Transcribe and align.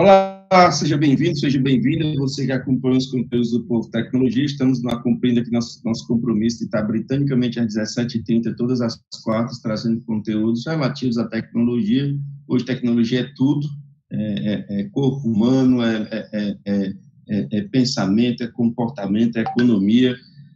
Olá, 0.00 0.70
seja 0.70 0.96
bem-vindo, 0.96 1.36
seja 1.36 1.60
bem-vinda. 1.60 2.16
Você 2.20 2.46
que 2.46 2.52
acompanha 2.52 2.98
os 2.98 3.08
conteúdos 3.08 3.50
do 3.50 3.64
Povo 3.64 3.90
Tecnologia, 3.90 4.44
estamos 4.44 4.80
cumprindo 5.02 5.40
aqui 5.40 5.50
nosso, 5.50 5.80
nosso 5.84 6.06
compromisso 6.06 6.58
de 6.58 6.66
estar 6.66 6.82
britanicamente 6.82 7.58
às 7.58 7.74
17h30, 7.74 8.54
todas 8.56 8.80
as 8.80 8.96
quartas, 9.24 9.58
trazendo 9.58 10.00
conteúdos 10.02 10.64
relativos 10.64 11.18
à 11.18 11.26
tecnologia. 11.26 12.16
Hoje, 12.46 12.64
tecnologia 12.64 13.22
é 13.22 13.32
tudo: 13.34 13.66
é, 14.12 14.22
é, 14.22 14.80
é 14.82 14.84
corpo 14.84 15.26
humano, 15.26 15.82
é, 15.82 16.08
é, 16.32 16.96
é, 17.50 17.62
pensamento, 17.62 18.44
é 18.44 18.46
comportamento, 18.46 19.36
é 19.36 19.40
economia. 19.40 20.14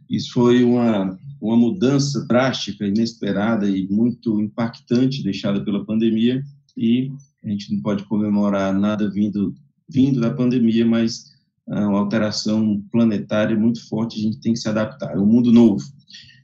Isso 0.09 0.31
foi 0.31 0.63
uma, 0.63 1.19
uma 1.41 1.57
mudança 1.57 2.25
drástica, 2.27 2.87
inesperada 2.87 3.67
e 3.67 3.89
muito 3.89 4.39
impactante 4.39 5.21
deixada 5.21 5.61
pela 5.65 5.85
pandemia. 5.85 6.41
E 6.77 7.11
a 7.43 7.49
gente 7.49 7.73
não 7.73 7.81
pode 7.81 8.03
comemorar 8.05 8.73
nada 8.73 9.09
vindo, 9.09 9.53
vindo 9.89 10.19
da 10.21 10.31
pandemia, 10.31 10.85
mas 10.85 11.33
é 11.69 11.79
uma 11.79 11.99
alteração 11.99 12.83
planetária 12.91 13.57
muito 13.57 13.87
forte, 13.87 14.19
a 14.19 14.23
gente 14.23 14.39
tem 14.41 14.53
que 14.53 14.59
se 14.59 14.69
adaptar, 14.69 15.13
é 15.13 15.19
um 15.19 15.25
mundo 15.25 15.51
novo. 15.51 15.83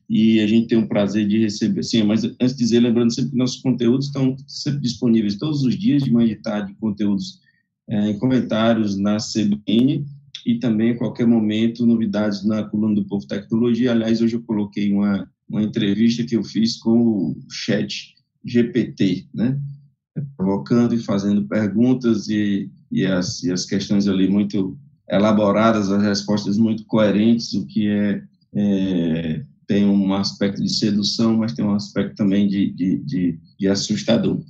E 0.10 0.40
a 0.40 0.48
gente 0.48 0.68
tem 0.68 0.78
o 0.78 0.88
prazer 0.88 1.28
de 1.28 1.38
receber, 1.38 1.84
sim, 1.84 2.02
mas 2.04 2.24
antes 2.24 2.54
de 2.54 2.64
dizer, 2.64 2.80
lembrando 2.80 3.14
sempre 3.14 3.32
que 3.32 3.38
nossos 3.38 3.62
conteúdos 3.62 4.08
estão 4.08 4.36
sempre 4.48 4.82
disponíveis 4.82 5.38
todos 5.38 5.62
os 5.64 5.78
dias, 5.78 6.04
de 6.04 6.12
manhã 6.12 6.32
e 6.32 6.36
tarde, 6.36 6.76
conteúdos 6.80 7.40
é, 7.88 8.10
em 8.10 8.18
comentários 8.18 8.98
na 8.98 9.18
CBN, 9.18 10.06
e 10.46 10.58
também, 10.58 10.92
a 10.92 10.98
qualquer 10.98 11.28
momento, 11.28 11.86
novidades 11.86 12.44
na 12.44 12.64
coluna 12.64 12.96
do 12.96 13.06
Povo 13.06 13.28
Tecnologia. 13.28 13.92
Aliás, 13.92 14.22
hoje 14.22 14.36
eu 14.36 14.42
coloquei 14.44 14.92
uma, 14.92 15.30
uma 15.48 15.62
entrevista 15.62 16.24
que 16.24 16.36
eu 16.36 16.44
fiz 16.44 16.78
com 16.78 16.98
o 16.98 17.36
chat 17.50 18.16
GPT, 18.46 19.28
né? 19.34 19.60
Provocando 20.36 20.94
e 20.94 21.00
fazendo 21.00 21.48
perguntas 21.48 22.28
e, 22.28 22.70
e, 22.92 23.06
as, 23.06 23.44
e 23.44 23.52
as 23.52 23.66
questões 23.66 24.08
ali 24.08 24.28
muito 24.28 24.78
elaboradas, 25.10 25.92
as 25.92 26.04
respostas 26.04 26.58
muito 26.58 26.86
coerentes, 26.86 27.54
o 27.54 27.66
que 27.66 27.88
é, 27.88 28.22
é 28.54 29.46
tem 29.68 29.86
um 29.86 30.12
aspecto 30.16 30.64
de 30.64 30.74
sedução, 30.74 31.38
mas 31.38 31.54
tem 31.54 31.64
um 31.64 31.76
aspecto 31.76 32.16
também 32.16 32.48
de, 32.48 32.72
de, 32.72 32.98
de, 32.98 33.40
de 33.60 33.68
assustador. 33.68 34.42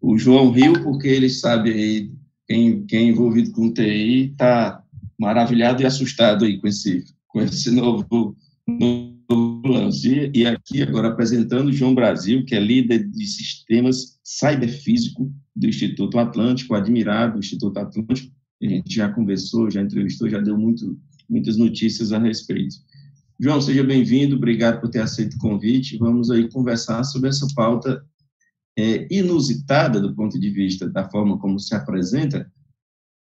O 0.00 0.16
João 0.16 0.52
riu 0.52 0.74
porque 0.84 1.08
ele 1.08 1.28
sabe 1.28 1.72
aí, 1.72 2.10
quem, 2.46 2.86
quem 2.86 3.08
é 3.08 3.10
envolvido 3.10 3.50
com 3.50 3.72
TI 3.72 4.30
está 4.30 4.80
maravilhado 5.18 5.82
e 5.82 5.86
assustado 5.86 6.44
aí 6.44 6.58
com 6.58 6.68
esse, 6.68 7.04
com 7.26 7.40
esse 7.42 7.70
novo, 7.72 8.36
novo 8.68 9.19
E 10.34 10.46
aqui 10.46 10.82
agora 10.82 11.08
apresentando 11.08 11.72
João 11.72 11.94
Brasil, 11.94 12.44
que 12.44 12.54
é 12.54 12.60
líder 12.60 13.08
de 13.08 13.26
sistemas 13.26 14.18
cyberfísico 14.24 15.32
do 15.54 15.68
Instituto 15.68 16.18
Atlântico, 16.18 16.74
admirado 16.74 17.34
do 17.34 17.38
Instituto 17.38 17.78
Atlântico. 17.78 18.32
A 18.62 18.66
gente 18.66 18.94
já 18.94 19.08
conversou, 19.08 19.70
já 19.70 19.82
entrevistou, 19.82 20.28
já 20.28 20.40
deu 20.40 20.58
muito, 20.58 20.98
muitas 21.28 21.56
notícias 21.56 22.12
a 22.12 22.18
respeito. 22.18 22.74
João, 23.38 23.60
seja 23.60 23.84
bem-vindo, 23.84 24.36
obrigado 24.36 24.80
por 24.80 24.90
ter 24.90 25.00
aceito 25.00 25.34
o 25.34 25.38
convite. 25.38 25.96
Vamos 25.96 26.30
aí 26.30 26.48
conversar 26.50 27.04
sobre 27.04 27.28
essa 27.28 27.46
pauta 27.54 28.04
é, 28.78 29.06
inusitada 29.14 30.00
do 30.00 30.14
ponto 30.14 30.38
de 30.38 30.50
vista 30.50 30.88
da 30.88 31.08
forma 31.08 31.38
como 31.38 31.58
se 31.58 31.74
apresenta, 31.74 32.50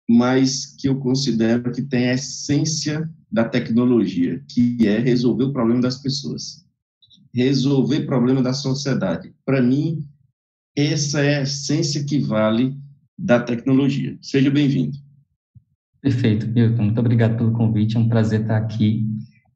mas 0.09 0.65
que 0.65 0.89
eu 0.89 0.95
considero 0.95 1.71
que 1.71 1.83
tem 1.83 2.09
a 2.09 2.15
essência 2.15 3.07
da 3.31 3.43
tecnologia, 3.43 4.43
que 4.49 4.87
é 4.87 4.97
resolver 4.97 5.43
o 5.43 5.53
problema 5.53 5.81
das 5.81 6.01
pessoas, 6.01 6.65
resolver 7.31 7.99
o 7.99 8.05
problema 8.07 8.41
da 8.41 8.51
sociedade. 8.51 9.31
Para 9.45 9.61
mim, 9.61 10.03
essa 10.75 11.21
é 11.21 11.37
a 11.37 11.41
essência 11.43 12.03
que 12.03 12.17
vale 12.17 12.75
da 13.15 13.39
tecnologia. 13.39 14.17
Seja 14.19 14.49
bem-vindo. 14.49 14.97
Perfeito, 16.01 16.47
Milton. 16.47 16.85
Muito 16.85 16.99
obrigado 16.99 17.37
pelo 17.37 17.51
convite. 17.51 17.95
É 17.95 17.99
um 17.99 18.09
prazer 18.09 18.41
estar 18.41 18.57
aqui. 18.57 19.05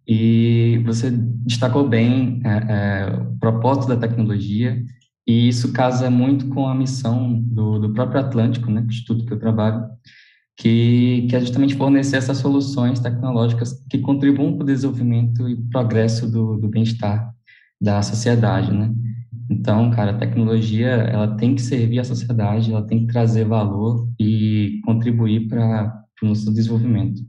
E 0.08 0.80
você 0.86 1.10
destacou 1.10 1.90
bem 1.90 2.42
é, 2.44 2.50
é, 2.50 3.16
o 3.16 3.40
propósito 3.40 3.88
da 3.88 3.98
tecnologia, 3.98 4.86
e 5.26 5.48
isso 5.48 5.74
casa 5.74 6.12
muito 6.12 6.48
com 6.50 6.68
a 6.68 6.76
missão 6.76 7.40
do, 7.40 7.80
do 7.80 7.94
próprio 7.94 8.20
Atlântico, 8.20 8.70
né, 8.70 8.86
instituto 8.88 9.26
que 9.26 9.34
eu 9.34 9.40
trabalho, 9.40 9.84
que, 10.58 11.28
que 11.30 11.36
é 11.36 11.40
justamente 11.40 11.76
fornecer 11.76 12.18
essas 12.18 12.38
soluções 12.38 13.00
tecnológicas 13.00 13.74
que 13.90 13.98
contribuam 13.98 14.56
para 14.56 14.64
o 14.64 14.68
desenvolvimento 14.68 15.50
e 15.50 15.56
progresso 15.70 16.30
do, 16.30 16.58
do 16.58 16.68
bem-estar 16.68 17.34
da 17.82 18.02
sociedade, 18.02 18.72
né? 18.72 18.94
Então, 19.50 19.92
cara, 19.92 20.12
a 20.12 20.18
tecnologia, 20.18 20.88
ela 20.88 21.36
tem 21.36 21.56
que 21.56 21.62
servir 21.62 22.00
à 22.00 22.04
sociedade, 22.04 22.72
ela 22.72 22.86
tem 22.86 23.06
que 23.06 23.12
trazer 23.12 23.46
valor 23.46 24.08
e 24.20 24.80
contribuir 24.86 25.48
para 25.48 26.06
o 26.22 26.28
nosso 26.28 26.52
desenvolvimento. 26.54 27.22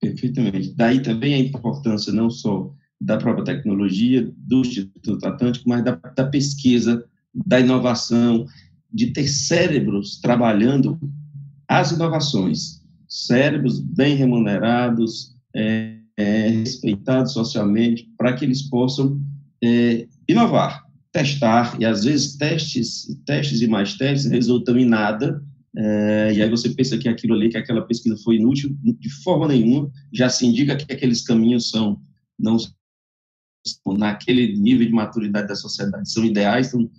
Perfeitamente. 0.00 0.74
Daí 0.74 1.00
também 1.02 1.34
a 1.34 1.38
importância 1.38 2.12
não 2.12 2.30
só 2.30 2.72
da 3.00 3.18
própria 3.18 3.44
tecnologia, 3.44 4.32
do 4.36 4.60
Instituto 4.60 5.26
Atlântico, 5.26 5.68
mas 5.68 5.84
da, 5.84 5.92
da 5.96 6.26
pesquisa, 6.26 7.04
da 7.34 7.60
inovação, 7.60 8.46
de 8.92 9.12
ter 9.12 9.26
cérebros 9.28 10.20
trabalhando 10.20 10.98
as 11.72 11.90
inovações, 11.90 12.82
cérebros 13.08 13.80
bem 13.80 14.14
remunerados, 14.14 15.34
é, 15.56 15.96
é, 16.18 16.48
respeitados 16.48 17.32
socialmente, 17.32 18.06
para 18.18 18.34
que 18.34 18.44
eles 18.44 18.60
possam 18.68 19.18
é, 19.64 20.06
inovar, 20.28 20.84
testar, 21.10 21.80
e 21.80 21.86
às 21.86 22.04
vezes 22.04 22.36
testes, 22.36 23.18
testes 23.24 23.62
e 23.62 23.66
mais 23.66 23.94
testes 23.94 24.30
resultam 24.30 24.76
em 24.76 24.84
nada, 24.84 25.42
é, 25.74 26.34
e 26.34 26.42
aí 26.42 26.50
você 26.50 26.68
pensa 26.68 26.98
que 26.98 27.08
aquilo 27.08 27.34
ali, 27.34 27.48
que 27.48 27.56
aquela 27.56 27.80
pesquisa 27.86 28.18
foi 28.22 28.36
inútil, 28.36 28.76
de 28.82 29.08
forma 29.22 29.48
nenhuma, 29.48 29.90
já 30.12 30.28
se 30.28 30.46
indica 30.46 30.76
que 30.76 30.92
aqueles 30.92 31.22
caminhos 31.22 31.70
são, 31.70 31.98
não 32.38 32.58
naquele 33.96 34.58
nível 34.58 34.86
de 34.86 34.92
maturidade 34.92 35.48
da 35.48 35.54
sociedade, 35.54 36.10
são 36.10 36.22
ideais, 36.22 36.66
são 36.66 36.90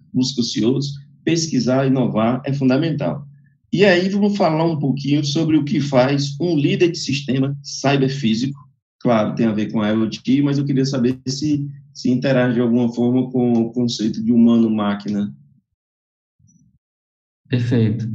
outros, 0.63 0.93
pesquisar, 1.23 1.85
inovar 1.85 2.41
é 2.43 2.51
fundamental. 2.51 3.27
E 3.73 3.83
aí 3.83 4.07
vamos 4.07 4.37
falar 4.37 4.63
um 4.63 4.77
pouquinho 4.77 5.25
sobre 5.25 5.57
o 5.57 5.65
que 5.65 5.81
faz 5.81 6.39
um 6.39 6.55
líder 6.55 6.91
de 6.91 6.97
sistema 6.99 7.57
cyberfísico. 7.63 8.59
Claro, 8.99 9.33
tem 9.33 9.47
a 9.47 9.51
ver 9.51 9.71
com 9.71 9.81
a 9.81 9.89
IoT, 9.89 10.43
mas 10.43 10.59
eu 10.59 10.65
queria 10.65 10.85
saber 10.85 11.19
se 11.27 11.67
se 11.93 12.09
interage 12.09 12.55
de 12.55 12.61
alguma 12.61 12.91
forma 12.91 13.29
com 13.29 13.53
o 13.53 13.71
conceito 13.71 14.21
de 14.23 14.31
humano-máquina. 14.31 15.33
Perfeito. 17.47 18.09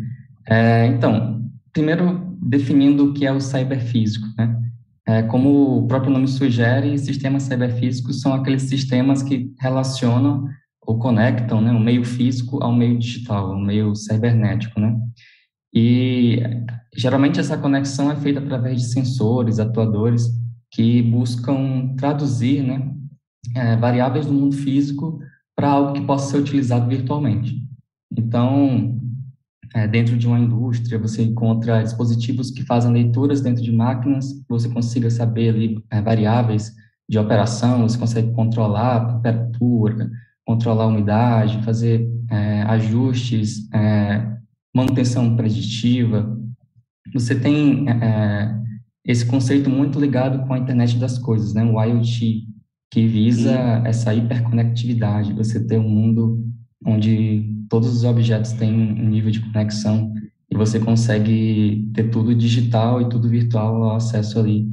É, 0.48 0.86
então, 0.86 1.48
primeiro 1.72 2.36
definindo 2.42 3.04
o 3.04 3.12
que 3.12 3.24
é 3.24 3.32
o 3.32 3.40
cyberfísico, 3.40 4.26
né? 4.36 4.60
É, 5.06 5.22
como 5.22 5.78
o 5.78 5.86
próprio 5.86 6.12
nome 6.12 6.28
sugere, 6.28 6.98
sistemas 6.98 7.44
cyberfísicos 7.44 8.20
são 8.20 8.34
aqueles 8.34 8.62
sistemas 8.62 9.22
que 9.22 9.54
relacionam 9.58 10.48
ou 10.82 10.98
conectam 10.98 11.60
né, 11.60 11.70
o 11.70 11.80
meio 11.80 12.04
físico 12.04 12.62
ao 12.62 12.74
meio 12.74 12.98
digital, 12.98 13.52
ao 13.52 13.60
meio 13.60 13.94
cibernético, 13.94 14.80
né? 14.80 14.98
E 15.72 16.40
geralmente 16.96 17.38
essa 17.38 17.56
conexão 17.56 18.10
é 18.10 18.16
feita 18.16 18.40
através 18.40 18.80
de 18.80 18.88
sensores, 18.88 19.58
atuadores, 19.58 20.26
que 20.70 21.02
buscam 21.02 21.94
traduzir 21.96 22.62
né, 22.62 22.94
é, 23.54 23.76
variáveis 23.76 24.26
do 24.26 24.32
mundo 24.32 24.56
físico 24.56 25.20
para 25.56 25.70
algo 25.70 25.92
que 25.92 26.00
possa 26.02 26.30
ser 26.30 26.38
utilizado 26.38 26.88
virtualmente. 26.88 27.56
Então, 28.16 28.98
é, 29.74 29.86
dentro 29.86 30.16
de 30.16 30.26
uma 30.26 30.38
indústria, 30.38 30.98
você 30.98 31.22
encontra 31.22 31.82
dispositivos 31.82 32.50
que 32.50 32.62
fazem 32.62 32.92
leituras 32.92 33.40
dentro 33.40 33.62
de 33.62 33.72
máquinas, 33.72 34.26
você 34.48 34.68
consiga 34.68 35.10
saber 35.10 35.50
ali 35.50 35.84
é, 35.90 36.00
variáveis 36.00 36.72
de 37.08 37.18
operação, 37.18 37.82
você 37.82 37.98
consegue 37.98 38.32
controlar 38.32 38.96
a 38.96 39.14
temperatura, 39.14 40.10
controlar 40.46 40.84
a 40.84 40.88
umidade, 40.88 41.62
fazer 41.62 42.08
é, 42.30 42.62
ajustes, 42.62 43.70
é, 43.72 44.37
manutenção 44.78 45.36
preditiva. 45.36 46.38
Você 47.12 47.34
tem 47.34 47.88
é, 47.88 47.92
é, 47.92 48.60
esse 49.04 49.26
conceito 49.26 49.68
muito 49.68 49.98
ligado 49.98 50.46
com 50.46 50.54
a 50.54 50.58
internet 50.58 50.96
das 50.98 51.18
coisas, 51.18 51.52
né? 51.54 51.64
o 51.64 51.82
IoT, 51.82 52.46
que 52.90 53.06
visa 53.06 53.52
Sim. 53.52 53.86
essa 53.86 54.14
hiperconectividade, 54.14 55.32
você 55.32 55.64
ter 55.64 55.78
um 55.78 55.88
mundo 55.88 56.44
onde 56.84 57.54
todos 57.68 57.92
os 57.92 58.04
objetos 58.04 58.52
têm 58.52 58.72
um 58.72 59.08
nível 59.08 59.30
de 59.30 59.40
conexão 59.40 60.14
e 60.50 60.56
você 60.56 60.78
consegue 60.78 61.90
ter 61.92 62.04
tudo 62.04 62.34
digital 62.34 63.02
e 63.02 63.08
tudo 63.08 63.28
virtual 63.28 63.82
ao 63.82 63.96
acesso 63.96 64.38
ali 64.38 64.70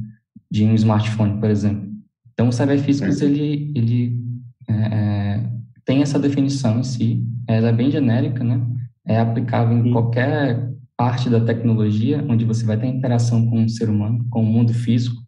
de 0.50 0.64
um 0.64 0.74
smartphone, 0.74 1.38
por 1.38 1.50
exemplo. 1.50 1.86
Então, 2.32 2.48
o 2.48 2.52
cyberfísicos, 2.52 3.20
ele, 3.20 3.72
ele 3.74 4.22
é, 4.68 4.72
é, 4.72 5.50
tem 5.84 6.00
essa 6.00 6.18
definição 6.18 6.78
em 6.78 6.82
si, 6.82 7.26
ela 7.46 7.68
é 7.68 7.72
bem 7.72 7.90
genérica, 7.90 8.42
né? 8.44 8.60
É 9.06 9.18
aplicável 9.18 9.76
em 9.76 9.92
qualquer 9.92 10.70
parte 10.96 11.28
da 11.28 11.40
tecnologia, 11.40 12.24
onde 12.28 12.44
você 12.44 12.64
vai 12.64 12.78
ter 12.78 12.86
interação 12.86 13.48
com 13.48 13.64
o 13.64 13.68
ser 13.68 13.88
humano, 13.88 14.26
com 14.30 14.42
o 14.42 14.46
mundo 14.46 14.72
físico. 14.72 15.20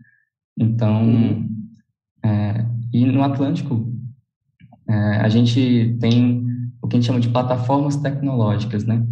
Então, 0.58 1.04
uhum. 1.04 1.48
é, 2.25 2.66
e 2.92 3.04
no 3.04 3.22
Atlântico, 3.22 3.92
é, 4.88 5.16
a 5.16 5.28
gente 5.28 5.96
tem 6.00 6.46
o 6.80 6.88
que 6.88 6.96
a 6.96 6.98
gente 6.98 7.06
chama 7.06 7.20
de 7.20 7.28
plataformas 7.28 7.96
tecnológicas, 7.96 8.84
né? 8.84 9.06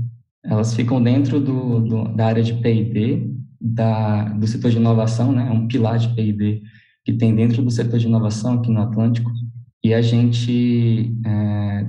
elas 0.48 0.74
ficam 0.74 1.02
dentro 1.02 1.40
do, 1.40 1.80
do 1.80 2.04
da 2.14 2.26
área 2.26 2.42
de 2.42 2.54
P&D, 2.54 3.30
do 3.60 4.46
setor 4.46 4.70
de 4.70 4.76
inovação, 4.76 5.32
né? 5.32 5.48
É 5.48 5.50
um 5.50 5.66
pilar 5.66 5.98
de 5.98 6.08
P&D 6.14 6.62
que 7.04 7.12
tem 7.12 7.34
dentro 7.34 7.62
do 7.62 7.70
setor 7.70 7.98
de 7.98 8.06
inovação 8.06 8.54
aqui 8.54 8.70
no 8.70 8.80
Atlântico. 8.80 9.30
E 9.82 9.92
a 9.94 10.00
gente 10.00 11.14
é, 11.24 11.86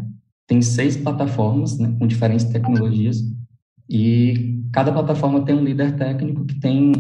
tem 0.48 0.62
seis 0.62 0.96
plataformas 0.96 1.78
né, 1.78 1.94
com 2.00 2.08
diferentes 2.08 2.46
tecnologias 2.46 3.18
e 3.90 4.64
cada 4.72 4.92
plataforma 4.92 5.44
tem 5.44 5.56
um 5.56 5.64
líder 5.64 5.96
técnico 5.96 6.46
que 6.46 6.60
tem 6.60 6.94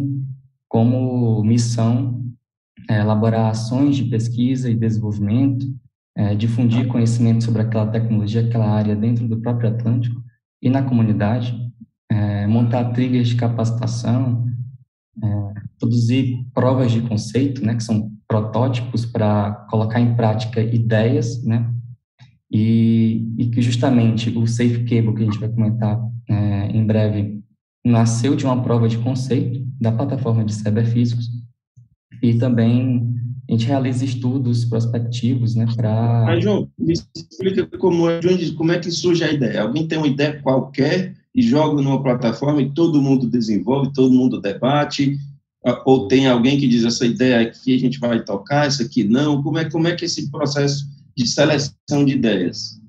como 0.67 1.43
missão 1.43 2.23
é, 2.89 2.99
elaborar 2.99 3.49
ações 3.49 3.95
de 3.95 4.03
pesquisa 4.03 4.69
e 4.69 4.75
desenvolvimento, 4.75 5.65
é, 6.15 6.35
difundir 6.35 6.87
conhecimento 6.87 7.43
sobre 7.43 7.61
aquela 7.61 7.87
tecnologia, 7.87 8.41
aquela 8.41 8.69
área 8.69 8.95
dentro 8.95 9.27
do 9.27 9.39
próprio 9.39 9.69
Atlântico 9.69 10.21
e 10.61 10.69
na 10.69 10.83
comunidade, 10.83 11.55
é, 12.09 12.47
montar 12.47 12.91
trilhas 12.91 13.29
de 13.29 13.35
capacitação, 13.35 14.45
é, 15.23 15.53
produzir 15.79 16.45
provas 16.53 16.91
de 16.91 17.01
conceito, 17.01 17.63
né, 17.63 17.75
que 17.75 17.83
são 17.83 18.11
protótipos 18.27 19.05
para 19.05 19.51
colocar 19.69 19.99
em 19.99 20.15
prática 20.15 20.61
ideias, 20.61 21.43
né, 21.43 21.71
e, 22.51 23.27
e, 23.37 23.45
que 23.47 23.61
justamente 23.61 24.29
o 24.29 24.47
Safe 24.47 24.85
Cable, 24.85 25.13
que 25.13 25.21
a 25.21 25.25
gente 25.25 25.39
vai 25.39 25.49
comentar 25.49 25.99
é, 26.29 26.67
em 26.71 26.85
breve, 26.85 27.41
nasceu 27.85 28.35
de 28.35 28.45
uma 28.45 28.61
prova 28.61 28.87
de 28.87 28.97
conceito 28.97 29.65
da 29.79 29.91
plataforma 29.91 30.43
de 30.43 30.53
cyberfísicos, 30.53 31.29
e 32.21 32.35
também 32.35 33.15
a 33.49 33.51
gente 33.51 33.65
realiza 33.65 34.03
estudos 34.03 34.65
prospectivos, 34.65 35.55
né, 35.55 35.65
para... 35.75 36.23
Mas, 36.25 36.43
João, 36.43 36.69
me 36.77 36.93
explica 36.93 37.65
como 37.77 38.09
é, 38.09 38.19
como 38.57 38.71
é 38.71 38.79
que 38.79 38.91
surge 38.91 39.23
a 39.23 39.31
ideia. 39.31 39.61
Alguém 39.61 39.87
tem 39.87 39.97
uma 39.97 40.07
ideia 40.07 40.41
qualquer 40.41 41.15
e 41.33 41.41
joga 41.41 41.81
numa 41.81 42.01
plataforma 42.01 42.61
e 42.61 42.71
todo 42.71 43.01
mundo 43.01 43.29
desenvolve, 43.29 43.93
todo 43.93 44.13
mundo 44.13 44.41
debate, 44.41 45.17
ou 45.85 46.07
tem 46.07 46.27
alguém 46.27 46.59
que 46.59 46.67
diz 46.67 46.83
essa 46.83 47.05
ideia 47.05 47.41
aqui 47.41 47.75
a 47.75 47.79
gente 47.79 47.99
vai 47.99 48.23
tocar, 48.23 48.65
essa 48.65 48.83
aqui 48.83 49.03
não, 49.03 49.41
como 49.41 49.57
é, 49.57 49.69
como 49.69 49.87
é 49.87 49.95
que 49.95 50.05
esse 50.05 50.29
processo 50.31 50.85
de 51.17 51.27
seleção 51.27 52.05
de 52.05 52.13
ideias? 52.13 52.79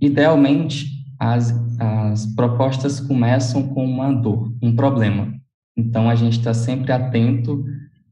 Idealmente, 0.00 0.86
as, 1.18 1.54
as 1.78 2.26
propostas 2.34 3.00
começam 3.00 3.68
com 3.68 3.84
uma 3.84 4.12
dor, 4.12 4.52
um 4.60 4.76
problema. 4.76 5.32
Então, 5.76 6.10
a 6.10 6.14
gente 6.14 6.38
está 6.38 6.52
sempre 6.52 6.92
atento 6.92 7.64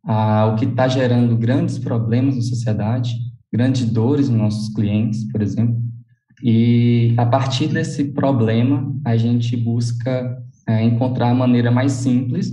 ao 0.03 0.57
que 0.57 0.65
está 0.65 0.89
gerando 0.89 1.37
grandes 1.37 1.79
problemas 1.79 2.37
na 2.37 2.43
sociedade, 2.43 3.15
grandes 3.53 3.85
dores 3.85 4.29
nos 4.31 4.39
nossos 4.39 4.75
clientes, 4.75 5.25
por 5.31 5.43
exemplo, 5.43 5.81
e 6.43 7.13
a 7.19 7.27
partir 7.27 7.69
desse 7.69 8.05
problema, 8.05 8.95
a 9.05 9.17
gente 9.17 9.55
busca 9.57 10.43
é, 10.67 10.83
encontrar 10.83 11.31
a 11.31 11.35
maneira 11.35 11.71
mais 11.71 11.93
simples 11.93 12.51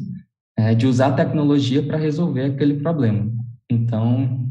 é, 0.57 0.75
de 0.75 0.85
usar 0.85 1.07
a 1.07 1.13
tecnologia 1.13 1.81
para 1.81 1.97
resolver 1.97 2.43
aquele 2.43 2.75
problema. 2.75 3.31
Então, 3.69 4.45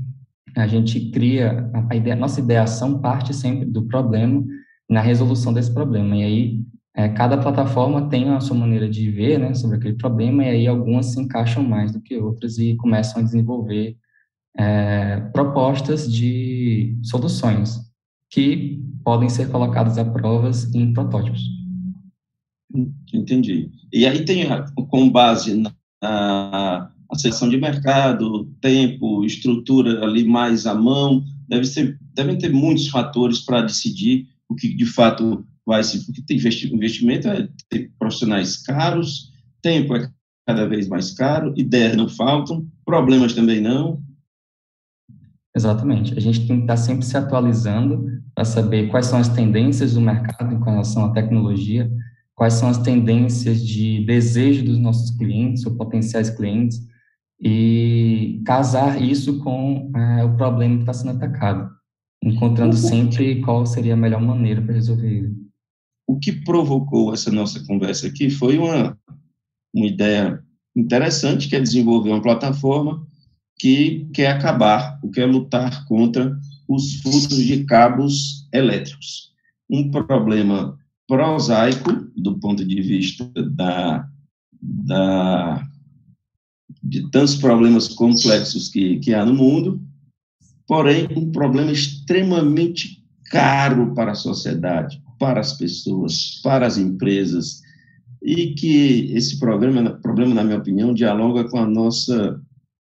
a 0.56 0.66
gente 0.66 1.10
cria, 1.10 1.70
a, 1.90 1.94
ideia, 1.94 2.16
a 2.16 2.18
nossa 2.18 2.40
ideação 2.40 2.98
parte 2.98 3.34
sempre 3.34 3.66
do 3.66 3.86
problema 3.86 4.42
na 4.88 5.00
resolução 5.00 5.52
desse 5.52 5.72
problema. 5.72 6.16
E 6.16 6.22
aí, 6.22 6.64
é, 6.96 7.08
cada 7.10 7.36
plataforma 7.36 8.08
tem 8.08 8.30
a 8.30 8.40
sua 8.40 8.56
maneira 8.56 8.88
de 8.88 9.10
ver 9.10 9.38
né, 9.38 9.52
sobre 9.52 9.76
aquele 9.76 9.94
problema, 9.94 10.44
e 10.44 10.48
aí 10.48 10.66
algumas 10.66 11.06
se 11.06 11.20
encaixam 11.20 11.62
mais 11.62 11.92
do 11.92 12.00
que 12.00 12.16
outras 12.16 12.56
e 12.56 12.74
começam 12.76 13.20
a 13.20 13.24
desenvolver 13.24 13.96
é, 14.56 15.20
propostas 15.32 16.10
de 16.10 16.98
soluções 17.02 17.78
que 18.30 18.82
podem 19.04 19.28
ser 19.28 19.50
colocadas 19.50 19.98
a 19.98 20.04
provas 20.04 20.74
em 20.74 20.92
protótipos. 20.92 21.42
Entendi. 23.12 23.70
E 23.92 24.06
aí 24.06 24.24
tem, 24.24 24.46
com 24.88 25.10
base 25.10 25.54
na 26.02 26.90
seção 27.20 27.48
de 27.48 27.56
mercado, 27.56 28.44
tempo, 28.60 29.24
estrutura 29.24 30.04
ali 30.04 30.24
mais 30.24 30.66
à 30.66 30.74
mão, 30.74 31.24
deve 31.48 31.64
ser, 31.64 31.98
devem 32.14 32.38
ter 32.38 32.52
muitos 32.52 32.88
fatores 32.88 33.40
para 33.40 33.62
decidir 33.62 34.26
o 34.48 34.54
que 34.54 34.74
de 34.74 34.86
fato 34.86 35.44
vai 35.66 35.82
se, 35.82 36.04
porque 36.04 36.22
tem 36.22 36.36
investimento 36.36 37.28
é 37.28 37.48
ter 37.68 37.90
profissionais 37.98 38.56
caros, 38.58 39.32
tempo 39.60 39.96
é 39.96 40.08
cada 40.46 40.66
vez 40.66 40.86
mais 40.86 41.12
caro, 41.12 41.52
ideias 41.56 41.96
não 41.96 42.08
faltam, 42.08 42.66
problemas 42.84 43.34
também 43.34 43.60
não. 43.60 44.00
Exatamente. 45.56 46.14
A 46.16 46.20
gente 46.20 46.46
tem 46.46 46.58
que 46.58 46.62
estar 46.62 46.76
sempre 46.76 47.04
se 47.04 47.16
atualizando 47.16 48.06
para 48.34 48.44
saber 48.44 48.88
quais 48.88 49.06
são 49.06 49.18
as 49.18 49.28
tendências 49.28 49.94
do 49.94 50.00
mercado 50.00 50.54
em 50.54 50.62
relação 50.62 51.06
à 51.06 51.12
tecnologia, 51.12 51.90
quais 52.34 52.54
são 52.54 52.68
as 52.68 52.78
tendências 52.78 53.66
de 53.66 54.04
desejo 54.04 54.64
dos 54.64 54.78
nossos 54.78 55.10
clientes 55.10 55.64
ou 55.66 55.74
potenciais 55.74 56.30
clientes 56.30 56.86
e 57.40 58.42
casar 58.44 59.00
isso 59.00 59.38
com 59.40 59.90
é, 59.94 60.24
o 60.24 60.36
problema 60.36 60.76
que 60.76 60.82
está 60.82 60.92
sendo 60.92 61.16
atacado, 61.16 61.70
encontrando 62.22 62.76
sempre 62.76 63.40
qual 63.42 63.66
seria 63.66 63.94
a 63.94 63.96
melhor 63.96 64.20
maneira 64.20 64.62
para 64.62 64.74
resolver 64.74 65.06
ele. 65.06 65.36
O 66.06 66.18
que 66.18 66.32
provocou 66.32 67.12
essa 67.12 67.30
nossa 67.30 67.64
conversa 67.66 68.06
aqui 68.06 68.30
foi 68.30 68.58
uma, 68.58 68.96
uma 69.74 69.86
ideia 69.86 70.42
interessante, 70.74 71.48
que 71.48 71.56
é 71.56 71.60
desenvolver 71.60 72.10
uma 72.10 72.22
plataforma 72.22 73.04
que 73.58 74.08
quer 74.12 74.28
acabar, 74.28 75.00
que 75.00 75.08
quer 75.08 75.26
lutar 75.26 75.86
contra 75.86 76.38
os 76.68 77.00
furtos 77.00 77.38
de 77.38 77.64
cabos 77.64 78.48
elétricos. 78.52 79.32
Um 79.68 79.90
problema 79.90 80.78
prosaico, 81.08 81.92
do 82.16 82.38
ponto 82.38 82.64
de 82.64 82.80
vista 82.82 83.30
da, 83.34 84.08
da, 84.60 85.66
de 86.82 87.10
tantos 87.10 87.36
problemas 87.36 87.88
complexos 87.88 88.68
que, 88.68 88.98
que 88.98 89.14
há 89.14 89.24
no 89.24 89.34
mundo, 89.34 89.80
porém, 90.66 91.08
um 91.16 91.30
problema 91.30 91.70
extremamente 91.70 93.04
caro 93.30 93.94
para 93.94 94.12
a 94.12 94.16
sociedade, 94.16 95.00
para 95.18 95.40
as 95.40 95.52
pessoas, 95.52 96.40
para 96.42 96.66
as 96.66 96.78
empresas, 96.78 97.60
e 98.22 98.54
que 98.54 99.12
esse 99.12 99.38
problema, 99.38 99.90
problema 100.00 100.34
na 100.34 100.44
minha 100.44 100.58
opinião, 100.58 100.94
dialoga 100.94 101.48
com 101.48 101.58
a 101.58 101.66
nossa, 101.66 102.40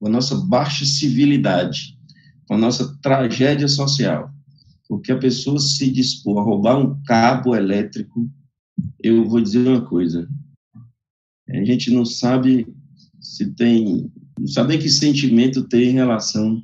com 0.00 0.08
a 0.08 0.10
nossa 0.10 0.36
baixa 0.46 0.84
civilidade, 0.84 1.98
com 2.46 2.54
a 2.54 2.58
nossa 2.58 2.96
tragédia 3.02 3.68
social. 3.68 4.30
Porque 4.88 5.12
a 5.12 5.18
pessoa 5.18 5.58
se 5.58 5.90
dispor 5.90 6.38
a 6.38 6.42
roubar 6.42 6.78
um 6.78 7.02
cabo 7.02 7.54
elétrico, 7.54 8.30
eu 9.02 9.28
vou 9.28 9.40
dizer 9.40 9.66
uma 9.66 9.80
coisa, 9.80 10.28
a 11.48 11.64
gente 11.64 11.90
não 11.90 12.04
sabe 12.04 12.66
se 13.34 13.46
tem, 13.54 14.10
não 14.38 14.46
sabe 14.46 14.78
que 14.78 14.88
sentimento 14.88 15.64
tem 15.64 15.90
em 15.90 15.94
relação 15.94 16.62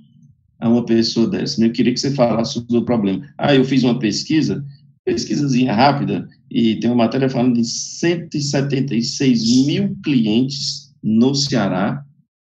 a 0.61 0.69
uma 0.69 0.85
pessoa 0.85 1.29
dessa. 1.29 1.63
Eu 1.63 1.73
queria 1.73 1.93
que 1.93 2.01
você 2.01 2.15
falasse 2.15 2.55
sobre 2.55 2.77
o 2.77 2.85
problema. 2.85 3.29
Ah, 3.37 3.55
eu 3.55 3.65
fiz 3.65 3.83
uma 3.83 3.99
pesquisa, 3.99 4.65
pesquisazinha 5.05 5.75
rápida, 5.75 6.29
e 6.51 6.77
tem 6.77 6.91
uma 6.91 7.05
matéria 7.05 7.29
falando 7.29 7.57
de 7.57 7.65
176 7.65 9.67
mil 9.67 9.97
clientes 10.05 10.95
no 11.03 11.35
Ceará, 11.35 12.05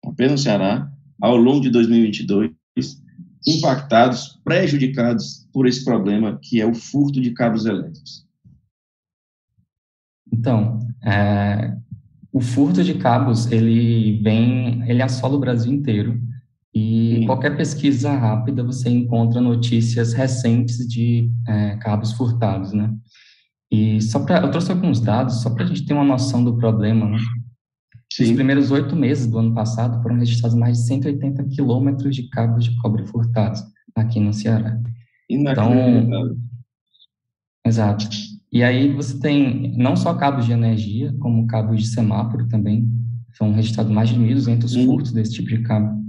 apenas 0.06 0.32
no 0.32 0.38
Ceará, 0.40 0.92
ao 1.22 1.38
longo 1.38 1.62
de 1.62 1.70
2022, 1.70 2.52
impactados, 3.48 4.40
prejudicados 4.44 5.48
por 5.54 5.68
esse 5.68 5.84
problema 5.84 6.40
que 6.42 6.60
é 6.60 6.66
o 6.66 6.74
furto 6.74 7.22
de 7.22 7.32
cabos 7.32 7.66
elétricos? 7.66 8.26
Então, 10.34 10.80
é, 11.04 11.76
o 12.34 12.40
furto 12.40 12.84
de 12.84 12.94
cabos, 12.94 13.52
ele 13.52 14.22
vem, 14.22 14.90
ele 14.90 15.02
assola 15.02 15.36
o 15.36 15.40
Brasil 15.40 15.72
inteiro 15.72 16.20
e 16.74 17.18
Sim. 17.20 17.26
qualquer 17.26 17.58
pesquisa 17.58 18.14
rápida 18.14 18.64
você 18.64 18.90
encontra 18.90 19.42
notícias 19.42 20.14
recentes 20.14 20.88
de 20.88 21.30
é, 21.48 21.76
cabos 21.78 22.14
furtados, 22.14 22.72
né? 22.72 22.94
E 23.70 24.02
só 24.02 24.20
para, 24.20 24.46
eu 24.46 24.52
trouxe 24.52 24.72
alguns 24.72 25.00
dados 25.00 25.42
só 25.42 25.50
para 25.50 25.64
a 25.64 25.68
gente 25.68 25.86
ter 25.86 25.94
uma 25.94 26.04
noção 26.04 26.44
do 26.44 26.58
problema, 26.58 27.10
né? 27.10 27.18
Sim. 28.12 28.24
Nos 28.24 28.32
primeiros 28.34 28.72
oito 28.72 28.96
meses 28.96 29.28
do 29.28 29.40
ano 29.40 29.54
passado, 29.54 30.02
foram 30.02 30.18
registrados 30.18 30.58
mais 30.58 30.78
de 30.78 30.88
180 30.88 31.44
quilômetros 31.46 32.16
de 32.16 32.30
cabos 32.30 32.66
de 32.66 32.76
cobre 32.78 33.06
furtados 33.06 33.62
aqui 33.96 34.20
no 34.20 34.34
Ceará. 34.34 34.78
Então, 35.30 35.74
exato. 37.66 38.10
E 38.52 38.64
aí 38.64 38.94
você 38.94 39.18
tem 39.20 39.74
não 39.78 39.96
só 39.96 40.14
cabos 40.14 40.46
de 40.46 40.52
energia, 40.52 41.14
como 41.20 41.48
cabos 41.48 41.82
de 41.82 41.88
semáforo 41.88 42.48
também. 42.48 42.88
Foram 43.38 43.54
registrados 43.54 43.92
mais 43.92 44.10
de 44.10 44.20
1.200 44.20 44.86
furtos 44.86 45.12
desse 45.14 45.34
tipo 45.34 45.50
de 45.50 45.60
cabo. 45.60 46.02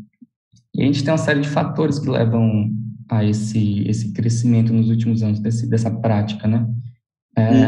E 0.75 0.82
a 0.82 0.87
gente 0.87 1.04
tem 1.04 1.12
uma 1.12 1.18
série 1.18 1.40
de 1.40 1.49
fatores 1.49 1.99
que 1.99 2.08
levam 2.08 2.70
a 3.08 3.25
esse, 3.25 3.87
esse 3.87 4.12
crescimento 4.12 4.72
nos 4.72 4.88
últimos 4.88 5.22
anos 5.22 5.38
desse, 5.38 5.68
dessa 5.68 5.90
prática, 5.90 6.49
né? 6.49 6.66
É, 7.37 7.64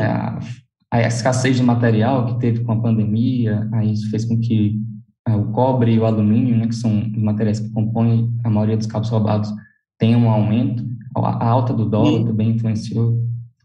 a 0.91 1.01
escassez 1.03 1.57
de 1.57 1.63
material 1.63 2.27
que 2.27 2.41
teve 2.41 2.61
com 2.61 2.73
a 2.73 2.81
pandemia, 2.81 3.69
aí 3.73 3.93
isso 3.93 4.11
fez 4.11 4.25
com 4.25 4.39
que 4.39 4.81
é, 5.27 5.35
o 5.35 5.51
cobre 5.53 5.93
e 5.93 5.99
o 5.99 6.05
alumínio, 6.05 6.57
né, 6.57 6.67
que 6.67 6.75
são 6.75 6.99
os 7.01 7.23
materiais 7.23 7.61
que 7.61 7.71
compõem 7.71 8.33
a 8.45 8.51
maioria 8.51 8.77
dos 8.77 8.87
cabos 8.87 9.09
roubados, 9.09 9.53
tenham 9.99 10.21
um 10.21 10.31
aumento. 10.31 10.85
A 11.17 11.47
alta 11.47 11.73
do 11.73 11.89
dólar 11.89 12.25
também 12.25 12.51
influenciou. 12.51 13.17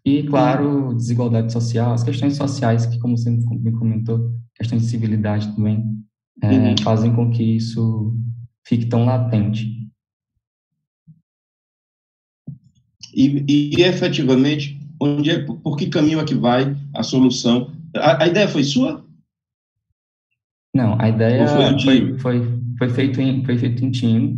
E, 0.05 0.23
claro, 0.23 0.93
desigualdade 0.95 1.51
social, 1.51 1.93
as 1.93 2.03
questões 2.03 2.35
sociais, 2.35 2.85
que, 2.85 2.97
como 2.99 3.17
você 3.17 3.29
me 3.29 3.71
comentou, 3.71 4.31
questões 4.55 4.83
de 4.83 4.87
civilidade 4.87 5.53
também, 5.53 5.83
é, 6.41 6.51
uhum. 6.51 6.75
fazem 6.81 7.13
com 7.13 7.29
que 7.29 7.43
isso 7.43 8.15
fique 8.65 8.85
tão 8.85 9.05
latente. 9.05 9.79
E, 13.13 13.45
e 13.77 13.81
efetivamente, 13.81 14.79
onde 15.01 15.31
é, 15.31 15.39
por 15.39 15.75
que 15.75 15.87
caminho 15.87 16.19
é 16.19 16.23
que 16.23 16.35
vai 16.35 16.77
a 16.93 17.03
solução? 17.03 17.71
A, 17.95 18.23
a 18.23 18.27
ideia 18.27 18.47
foi 18.47 18.63
sua? 18.63 19.05
Não, 20.73 20.95
a 20.99 21.09
ideia 21.09 21.47
foi, 21.47 21.79
foi, 21.79 22.19
foi, 22.19 22.59
foi, 22.77 22.89
feito 22.89 23.19
em, 23.19 23.43
foi 23.43 23.57
feito 23.57 23.83
em 23.83 23.91
time. 23.91 24.37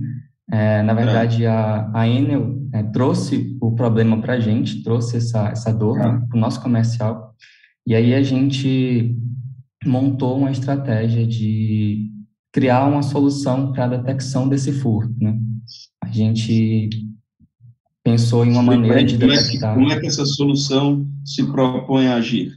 É, 0.51 0.82
na 0.82 0.94
verdade, 0.94 1.46
a, 1.46 1.89
a 1.94 2.08
Enel 2.08 2.61
é, 2.74 2.84
trouxe 2.84 3.58
o 3.62 3.72
problema 3.72 4.22
para 4.22 4.34
a 4.34 4.40
gente, 4.40 4.84
trouxe 4.84 5.18
essa, 5.18 5.50
essa 5.50 5.74
dor 5.74 5.98
né, 5.98 6.25
para 6.28 6.38
o 6.38 6.40
nosso 6.40 6.62
comercial. 6.62 7.36
E 7.86 7.96
aí 7.96 8.13
a 8.13 8.22
gente 8.22 9.16
montou 9.86 10.38
uma 10.38 10.51
estratégia 10.51 11.25
de 11.25 12.10
criar 12.51 12.86
uma 12.86 13.01
solução 13.01 13.72
para 13.72 13.86
a 13.86 13.98
detecção 13.98 14.48
desse 14.48 14.72
furto. 14.72 15.13
Né? 15.20 15.38
A 16.01 16.08
gente 16.08 16.90
pensou 18.04 18.46
em 18.46 18.51
uma 18.51 18.63
maneira 18.63 19.04
de 19.04 19.18
detectar. 19.18 19.74
Como 19.74 19.92
é 19.92 20.00
que 20.00 20.08
essa 20.08 20.25
solução 20.25 21.08
se 21.25 21.44
propõe 21.51 22.08
a 22.08 22.16
agir? 22.16 22.51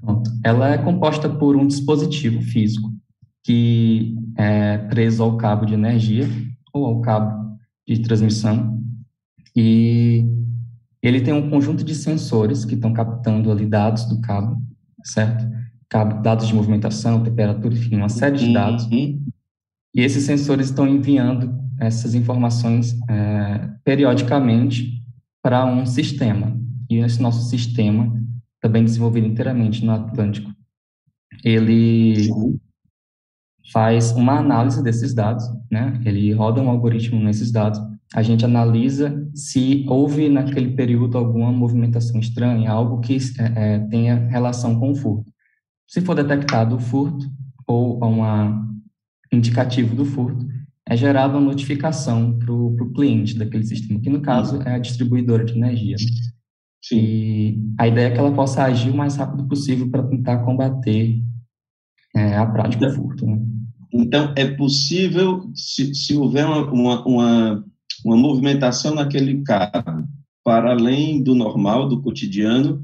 Pronto. 0.00 0.30
Ela 0.44 0.70
é 0.70 0.78
composta 0.78 1.28
por 1.28 1.56
um 1.56 1.66
dispositivo 1.66 2.40
físico 2.42 2.90
que 3.44 4.16
é 4.36 4.78
preso 4.78 5.22
ao 5.22 5.36
cabo 5.36 5.64
de 5.64 5.74
energia 5.74 6.28
ou 6.72 6.86
ao 6.86 7.00
cabo 7.00 7.49
de 7.86 8.02
transmissão 8.02 8.80
e 9.54 10.24
ele 11.02 11.20
tem 11.20 11.32
um 11.32 11.48
conjunto 11.50 11.82
de 11.82 11.94
sensores 11.94 12.64
que 12.64 12.74
estão 12.74 12.92
captando 12.92 13.50
ali 13.50 13.66
dados 13.66 14.04
do 14.04 14.20
cabo, 14.20 14.62
certo? 15.02 15.48
Cabo, 15.88 16.22
dados 16.22 16.46
de 16.46 16.54
movimentação, 16.54 17.22
temperatura, 17.22 17.74
enfim, 17.74 17.96
uma 17.96 18.08
série 18.08 18.36
de 18.36 18.52
dados. 18.52 18.84
Uhum. 18.86 19.24
E 19.94 20.02
esses 20.02 20.24
sensores 20.24 20.66
estão 20.66 20.86
enviando 20.86 21.52
essas 21.80 22.14
informações 22.14 22.96
é, 23.08 23.70
periodicamente 23.82 25.02
para 25.42 25.64
um 25.64 25.86
sistema. 25.86 26.56
E 26.88 26.96
esse 26.96 27.20
nosso 27.20 27.48
sistema, 27.48 28.12
também 28.60 28.84
desenvolvido 28.84 29.26
inteiramente 29.26 29.84
no 29.84 29.92
Atlântico, 29.92 30.52
ele 31.42 32.28
faz 33.72 34.12
uma 34.12 34.38
análise 34.38 34.82
desses 34.82 35.14
dados, 35.14 35.44
né? 35.70 36.00
Ele 36.04 36.32
roda 36.32 36.60
um 36.60 36.68
algoritmo 36.68 37.20
nesses 37.20 37.50
dados. 37.52 37.80
A 38.14 38.22
gente 38.22 38.44
analisa 38.44 39.28
se 39.34 39.84
houve 39.88 40.28
naquele 40.28 40.72
período 40.74 41.16
alguma 41.16 41.52
movimentação 41.52 42.18
estranha, 42.18 42.70
algo 42.70 43.00
que 43.00 43.16
é, 43.38 43.74
é, 43.74 43.78
tenha 43.78 44.28
relação 44.28 44.78
com 44.78 44.90
o 44.90 44.94
furto. 44.94 45.30
Se 45.86 46.00
for 46.00 46.14
detectado 46.14 46.76
o 46.76 46.80
furto 46.80 47.26
ou 47.66 48.04
um 48.04 48.22
indicativo 49.32 49.94
do 49.94 50.04
furto, 50.04 50.44
é 50.88 50.96
gerada 50.96 51.38
uma 51.38 51.46
notificação 51.46 52.36
para 52.36 52.52
o 52.52 52.92
cliente 52.92 53.38
daquele 53.38 53.64
sistema, 53.64 54.00
que 54.00 54.10
no 54.10 54.20
caso 54.20 54.60
é 54.62 54.74
a 54.74 54.78
distribuidora 54.78 55.44
de 55.44 55.56
energia. 55.56 55.96
Sim. 56.82 56.96
E 56.96 57.74
a 57.78 57.86
ideia 57.86 58.08
é 58.08 58.10
que 58.10 58.18
ela 58.18 58.32
possa 58.32 58.64
agir 58.64 58.90
o 58.90 58.96
mais 58.96 59.14
rápido 59.16 59.46
possível 59.46 59.88
para 59.88 60.02
tentar 60.02 60.38
combater 60.38 61.22
é, 62.14 62.36
a 62.36 62.46
prática 62.46 62.88
do 62.88 62.94
furto. 62.94 63.26
Né? 63.26 63.40
Então, 63.92 64.32
é 64.36 64.46
possível, 64.46 65.50
se, 65.54 65.94
se 65.94 66.16
houver 66.16 66.46
uma, 66.46 67.02
uma, 67.02 67.64
uma 68.04 68.16
movimentação 68.16 68.94
naquele 68.94 69.42
carro, 69.42 70.08
para 70.44 70.70
além 70.70 71.22
do 71.22 71.34
normal, 71.34 71.88
do 71.88 72.00
cotidiano, 72.00 72.82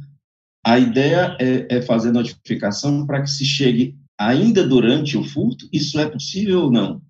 a 0.64 0.78
ideia 0.78 1.36
é, 1.40 1.76
é 1.76 1.82
fazer 1.82 2.12
notificação 2.12 3.06
para 3.06 3.22
que 3.22 3.30
se 3.30 3.44
chegue 3.44 3.96
ainda 4.18 4.66
durante 4.66 5.16
o 5.16 5.22
furto? 5.22 5.68
Isso 5.72 5.98
é 6.00 6.06
possível 6.06 6.62
ou 6.62 6.72
não? 6.72 7.00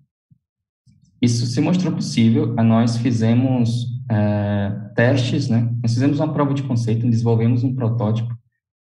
Isso 1.21 1.45
se 1.47 1.59
mostrou 1.59 1.93
possível. 1.93 2.53
Nós 2.55 2.97
fizemos 2.97 3.87
é, 4.09 4.71
testes, 4.95 5.49
né? 5.49 5.73
Nós 5.81 5.93
fizemos 5.93 6.19
uma 6.19 6.31
prova 6.31 6.53
de 6.53 6.63
conceito, 6.63 7.09
desenvolvemos 7.09 7.63
um 7.63 7.73
protótipo, 7.73 8.35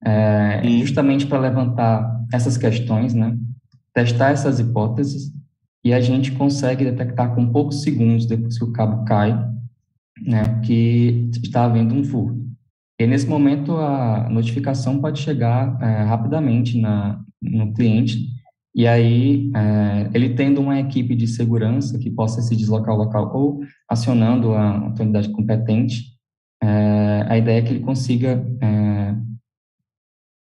é, 0.05 0.63
justamente 0.81 1.27
para 1.27 1.41
levantar 1.41 2.18
essas 2.33 2.57
questões, 2.57 3.15
né? 3.15 3.37
Testar 3.93 4.31
essas 4.31 4.61
hipóteses 4.61 5.33
e 5.85 5.93
a 5.93 6.01
gente 6.01 6.33
consegue 6.33 6.85
detectar 6.85 7.35
com 7.35 7.51
poucos 7.51 7.83
segundos 7.83 8.27
depois 8.27 8.59
que 8.59 8.65
o 8.65 8.73
cabo 8.73 9.05
cai, 9.05 9.33
né? 10.21 10.61
Que 10.65 11.31
está 11.43 11.65
havendo 11.65 11.95
um 11.95 12.05
furto. 12.05 12.47
E 13.01 13.07
nesse 13.07 13.27
momento 13.27 13.77
a 13.77 14.29
notificação 14.29 15.01
pode 15.01 15.21
chegar 15.21 15.79
é, 15.81 16.03
rapidamente 16.03 16.81
na, 16.81 17.21
no 17.41 17.73
cliente 17.73 18.39
e 18.79 18.87
aí, 18.87 19.51
é, 19.57 20.09
ele 20.15 20.35
tendo 20.35 20.61
uma 20.61 20.79
equipe 20.79 21.17
de 21.17 21.27
segurança 21.27 21.99
que 21.99 22.09
possa 22.09 22.41
se 22.41 22.55
deslocar 22.55 22.91
ao 22.91 22.99
local 22.99 23.35
ou 23.35 23.61
acionando 23.89 24.53
a 24.53 24.85
autoridade 24.85 25.31
competente, 25.31 26.17
é, 26.63 27.25
a 27.29 27.37
ideia 27.37 27.59
é 27.59 27.63
que 27.63 27.71
ele 27.71 27.81
consiga 27.81 28.41
é, 28.63 29.17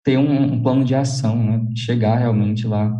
ter 0.04 0.18
um, 0.18 0.54
um, 0.54 0.62
plano 0.62 0.84
de 0.84 0.94
ação, 0.94 1.36
né? 1.36 1.68
chegar 1.76 2.16
realmente 2.16 2.66
lá 2.66 2.92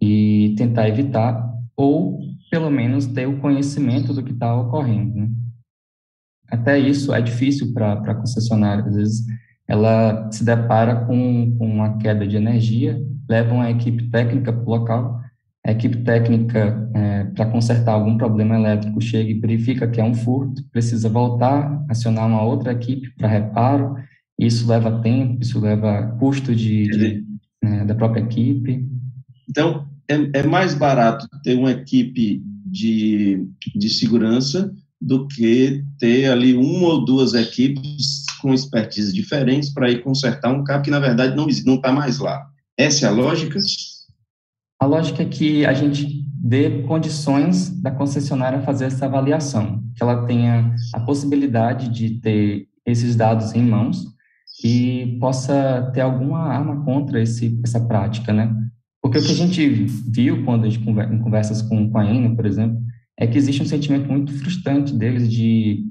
e 0.00 0.54
tentar 0.56 0.88
evitar, 0.88 1.52
ou 1.76 2.20
pelo 2.50 2.70
menos 2.70 3.06
ter 3.06 3.26
o 3.26 3.40
conhecimento 3.40 4.12
do 4.12 4.22
que 4.22 4.32
está 4.32 4.54
ocorrendo. 4.54 5.14
Né? 5.14 5.30
Até 6.50 6.78
isso 6.78 7.14
é 7.14 7.20
difícil 7.20 7.72
para 7.72 7.92
a 7.94 8.14
concessionária, 8.14 8.84
às 8.84 8.94
vezes 8.94 9.24
ela 9.66 10.30
se 10.30 10.44
depara 10.44 11.06
com, 11.06 11.56
com 11.56 11.66
uma 11.66 11.96
queda 11.96 12.26
de 12.26 12.36
energia 12.36 13.00
levam 13.28 13.60
a 13.60 13.70
equipe 13.70 14.10
técnica 14.10 14.52
para 14.52 14.62
o 14.62 14.70
local, 14.70 15.20
a 15.64 15.72
equipe 15.72 15.98
técnica, 15.98 16.90
é, 16.94 17.24
para 17.24 17.46
consertar 17.46 17.92
algum 17.92 18.18
problema 18.18 18.54
elétrico, 18.54 19.00
chega 19.00 19.30
e 19.30 19.40
verifica 19.40 19.88
que 19.88 20.00
é 20.00 20.04
um 20.04 20.14
furto, 20.14 20.62
precisa 20.70 21.08
voltar, 21.08 21.84
acionar 21.88 22.26
uma 22.26 22.42
outra 22.42 22.72
equipe 22.72 23.10
para 23.16 23.28
reparo, 23.28 23.96
isso 24.38 24.66
leva 24.66 25.00
tempo, 25.00 25.42
isso 25.42 25.60
leva 25.60 26.16
custo 26.18 26.54
de, 26.54 26.88
de 26.88 27.24
né, 27.62 27.84
da 27.84 27.94
própria 27.94 28.22
equipe. 28.22 28.86
Então, 29.48 29.88
é, 30.08 30.40
é, 30.40 30.42
mais 30.42 30.74
barato 30.74 31.28
ter 31.42 31.56
uma 31.56 31.70
equipe 31.70 32.42
de, 32.66 33.46
de 33.74 33.88
segurança 33.88 34.72
do 35.00 35.26
que 35.28 35.84
ter 35.98 36.30
ali 36.30 36.54
uma 36.54 36.88
ou 36.88 37.04
duas 37.04 37.34
equipes 37.34 38.24
com 38.40 38.52
expertise 38.52 39.12
diferentes 39.12 39.72
para 39.72 39.90
ir 39.90 40.02
consertar 40.02 40.52
um 40.52 40.64
cabo 40.64 40.82
que, 40.82 40.90
na 40.90 40.98
verdade, 40.98 41.36
não 41.36 41.74
está 41.76 41.92
mais 41.92 42.18
lá. 42.18 42.46
Essa 42.76 43.06
é 43.06 43.08
a 43.08 43.12
lógica? 43.12 43.58
A 44.80 44.86
lógica 44.86 45.22
é 45.22 45.26
que 45.26 45.64
a 45.64 45.72
gente 45.72 46.24
dê 46.36 46.82
condições 46.82 47.70
da 47.70 47.90
concessionária 47.90 48.60
fazer 48.60 48.86
essa 48.86 49.06
avaliação, 49.06 49.82
que 49.96 50.02
ela 50.02 50.26
tenha 50.26 50.74
a 50.92 51.00
possibilidade 51.00 51.88
de 51.88 52.20
ter 52.20 52.66
esses 52.84 53.16
dados 53.16 53.54
em 53.54 53.62
mãos 53.62 54.14
e 54.62 55.16
possa 55.20 55.90
ter 55.92 56.00
alguma 56.00 56.40
arma 56.40 56.84
contra 56.84 57.20
esse, 57.20 57.58
essa 57.64 57.80
prática, 57.80 58.32
né? 58.32 58.54
Porque 59.02 59.18
o 59.18 59.22
que 59.22 59.32
a 59.32 59.34
gente 59.34 59.68
viu 59.68 60.44
quando 60.44 60.64
a 60.64 60.68
gente 60.68 60.84
conversa, 60.84 61.12
em 61.12 61.18
conversas 61.18 61.62
com, 61.62 61.90
com 61.90 61.98
a 61.98 62.06
Enel, 62.06 62.36
por 62.36 62.46
exemplo, 62.46 62.80
é 63.18 63.26
que 63.26 63.36
existe 63.36 63.62
um 63.62 63.66
sentimento 63.66 64.10
muito 64.10 64.32
frustrante 64.32 64.94
deles 64.94 65.30
de 65.30 65.84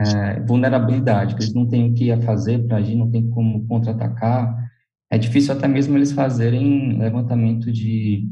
é, 0.00 0.40
vulnerabilidade, 0.40 1.34
que 1.34 1.42
eles 1.42 1.54
não 1.54 1.66
têm 1.66 1.90
o 1.90 1.94
que 1.94 2.14
fazer 2.22 2.66
para 2.66 2.78
agir, 2.78 2.96
não 2.96 3.10
tem 3.10 3.28
como 3.30 3.66
contra-atacar, 3.66 4.66
é 5.10 5.18
difícil 5.18 5.54
até 5.54 5.68
mesmo 5.68 5.96
eles 5.96 6.12
fazerem 6.12 6.98
levantamento 6.98 7.70
de 7.70 8.28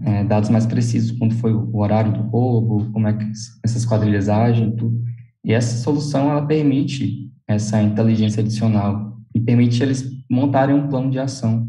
é, 0.00 0.24
dados 0.24 0.48
mais 0.48 0.66
precisos, 0.66 1.16
quando 1.18 1.34
foi 1.34 1.52
o 1.52 1.76
horário 1.76 2.12
do 2.12 2.22
roubo, 2.22 2.90
como 2.92 3.08
é 3.08 3.12
que 3.12 3.24
essas 3.64 3.84
quadrilhas 3.84 4.28
agem, 4.28 4.74
tudo. 4.76 5.02
E 5.44 5.52
essa 5.52 5.82
solução, 5.82 6.30
ela 6.30 6.46
permite 6.46 7.31
essa 7.52 7.82
inteligência 7.82 8.40
adicional 8.40 9.20
e 9.34 9.40
permite 9.40 9.82
eles 9.82 10.10
montarem 10.30 10.74
um 10.74 10.88
plano 10.88 11.10
de 11.10 11.18
ação 11.18 11.68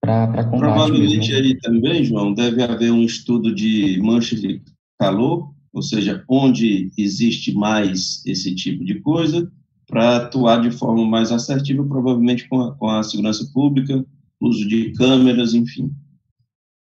para 0.00 0.44
combate. 0.44 0.60
Provavelmente 0.60 1.30
mesmo. 1.30 1.34
aí 1.34 1.58
também, 1.60 2.04
João, 2.04 2.34
deve 2.34 2.62
haver 2.62 2.92
um 2.92 3.02
estudo 3.02 3.54
de 3.54 4.00
mancha 4.02 4.36
de 4.36 4.62
calor, 4.98 5.52
ou 5.72 5.82
seja, 5.82 6.22
onde 6.28 6.90
existe 6.96 7.54
mais 7.54 8.24
esse 8.26 8.54
tipo 8.54 8.84
de 8.84 9.00
coisa, 9.00 9.50
para 9.86 10.16
atuar 10.16 10.60
de 10.60 10.70
forma 10.70 11.04
mais 11.04 11.32
assertiva, 11.32 11.84
provavelmente 11.84 12.48
com 12.48 12.60
a, 12.60 12.74
com 12.74 12.88
a 12.88 13.02
segurança 13.02 13.48
pública, 13.52 14.04
uso 14.40 14.66
de 14.66 14.92
câmeras, 14.92 15.54
enfim. 15.54 15.90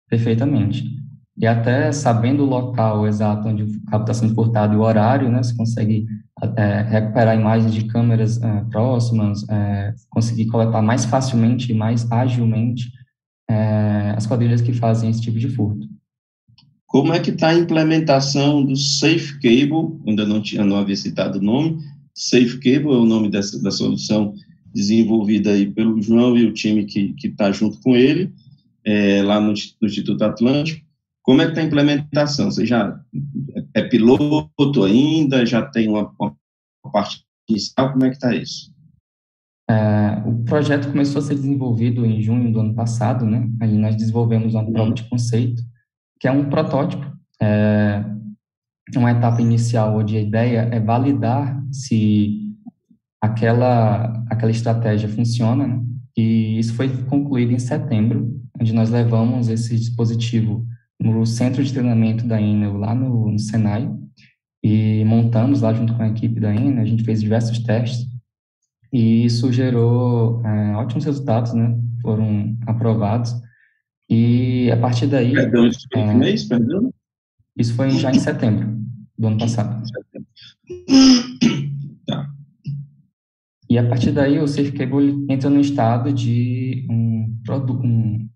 Perfeitamente. 0.10 0.84
E 1.36 1.48
até 1.48 1.92
sabendo 1.92 2.44
o 2.44 2.50
local 2.50 3.08
exato 3.08 3.48
onde 3.48 3.64
o 3.64 3.86
cabo 3.86 4.04
está 4.04 4.14
sendo 4.14 4.36
portado 4.36 4.74
e 4.74 4.78
o 4.78 4.82
horário, 4.82 5.30
né, 5.30 5.42
você 5.42 5.56
consegue 5.56 6.06
é, 6.58 6.82
recuperar 6.82 7.38
imagens 7.38 7.74
de 7.74 7.86
câmeras 7.86 8.42
é, 8.42 8.62
próximas, 8.72 9.48
é, 9.50 9.94
conseguir 10.10 10.48
coletar 10.48 10.82
mais 10.82 11.06
facilmente 11.06 11.72
e 11.72 11.76
mais 11.76 12.10
agilmente 12.12 12.92
é, 13.50 14.14
as 14.16 14.26
quadrilhas 14.26 14.62
que 14.62 14.74
fazem 14.74 15.10
esse 15.10 15.22
tipo 15.22 15.40
de 15.40 15.50
furto. 15.50 15.88
Como 16.86 17.14
é 17.14 17.20
que 17.20 17.32
está 17.32 17.50
a 17.50 17.56
implementação 17.56 18.64
do 18.64 18.76
Safe 18.76 19.40
Cable? 19.40 20.00
Ainda 20.06 20.26
não 20.26 20.42
tinha, 20.42 20.64
não 20.64 20.78
havia 20.78 20.96
citado 20.96 21.40
o 21.40 21.42
nome, 21.42 21.80
Safe 22.14 22.60
Cable 22.60 22.94
é 22.94 22.98
o 22.98 23.06
nome 23.06 23.30
dessa, 23.30 23.62
da 23.62 23.72
solução 23.72 24.34
desenvolvida 24.74 25.52
aí 25.52 25.72
pelo 25.72 26.02
João 26.02 26.38
e 26.38 26.46
o 26.46 26.54
time 26.54 26.86
que 26.86 27.16
está 27.24 27.52
junto 27.52 27.80
com 27.82 27.96
ele, 27.96 28.32
é, 28.86 29.22
lá 29.24 29.40
no, 29.40 29.48
no, 29.48 29.88
Instituto 29.88 30.24
Atlântico. 30.24 30.84
Como 31.22 31.42
é 31.42 31.46
que 31.46 31.52
está 31.52 31.62
a 31.62 31.66
implementação? 31.66 32.52
Você 32.52 32.66
já 32.66 33.00
é 33.74 33.82
piloto 33.82 34.84
ainda? 34.84 35.46
Já 35.46 35.62
tem 35.62 35.88
uma, 35.88 36.14
uma 36.20 36.36
parte 36.92 37.24
inicial? 37.50 37.92
Como 37.92 38.06
é 38.06 38.10
que 38.10 38.16
está 38.16 38.34
isso? 38.34 38.74
É, 39.70 40.22
o 40.26 40.44
projeto 40.44 40.90
começou 40.90 41.20
a 41.20 41.22
ser 41.24 41.36
desenvolvido 41.36 42.06
em 42.06 42.22
junho 42.22 42.52
do 42.52 42.60
ano 42.60 42.74
passado, 42.74 43.26
né? 43.26 43.50
Aí 43.62 43.74
nós 43.78 43.96
desenvolvemos 43.96 44.54
uma 44.54 44.70
prova 44.70 44.94
de 44.94 45.04
conceito, 45.10 45.64
que 46.20 46.28
é 46.28 46.32
um 46.32 46.50
protótipo, 46.50 47.06
é, 47.42 48.04
uma 48.96 49.12
etapa 49.12 49.42
inicial 49.42 49.98
onde 49.98 50.18
a 50.18 50.22
ideia 50.22 50.70
é 50.72 50.80
validar 50.80 51.64
se 51.72 52.56
aquela 53.22 54.22
aquela 54.30 54.52
estratégia 54.52 55.08
funciona, 55.08 55.66
né? 55.66 55.82
E 56.16 56.60
isso 56.60 56.76
foi 56.76 56.90
concluído 57.06 57.54
em 57.54 57.60
setembro, 57.60 58.40
onde 58.60 58.74
nós 58.74 58.90
levamos 58.90 59.48
esse 59.48 59.76
dispositivo 59.76 60.68
no 61.04 61.26
centro 61.26 61.64
de 61.64 61.72
treinamento 61.72 62.26
da 62.26 62.42
Enel, 62.42 62.78
lá 62.78 62.96
no, 62.96 63.32
no 63.32 63.40
Senai, 63.40 63.92
e 64.64 65.04
montamos 65.06 65.62
lá 65.62 65.74
junto 65.74 65.94
com 65.96 66.04
a 66.04 66.08
equipe 66.08 66.40
da 66.40 66.56
Enel, 66.56 66.82
a 66.82 66.86
gente 66.86 67.04
fez 67.04 67.22
diversos 67.22 67.60
testes, 67.60 68.08
e 68.92 69.26
isso 69.26 69.52
gerou 69.52 70.42
é, 70.46 70.76
ótimos 70.76 71.04
resultados, 71.04 71.54
né? 71.54 71.76
Foram 72.02 72.56
aprovados. 72.68 73.34
E 74.08 74.70
a 74.72 74.78
partir 74.78 75.08
daí. 75.08 75.34
Perdão, 75.34 75.66
isso 75.66 75.88
foi 75.92 76.02
é, 76.02 76.14
mês, 76.14 76.44
perdão? 76.46 76.94
Isso 77.58 77.74
foi 77.74 77.90
já 77.90 78.12
em 78.12 78.20
setembro 78.20 78.80
do 79.18 79.28
ano 79.28 79.40
passado. 79.40 79.84
Tá. 82.06 82.30
E 83.70 83.78
a 83.78 83.88
partir 83.88 84.12
daí 84.12 84.38
o 84.40 84.48
Safe 84.48 84.72
Cable 84.74 85.26
entra 85.30 85.50
no 85.50 85.60
estado 85.60 86.14
de 86.14 86.86
um, 86.90 87.36
um, 87.50 88.30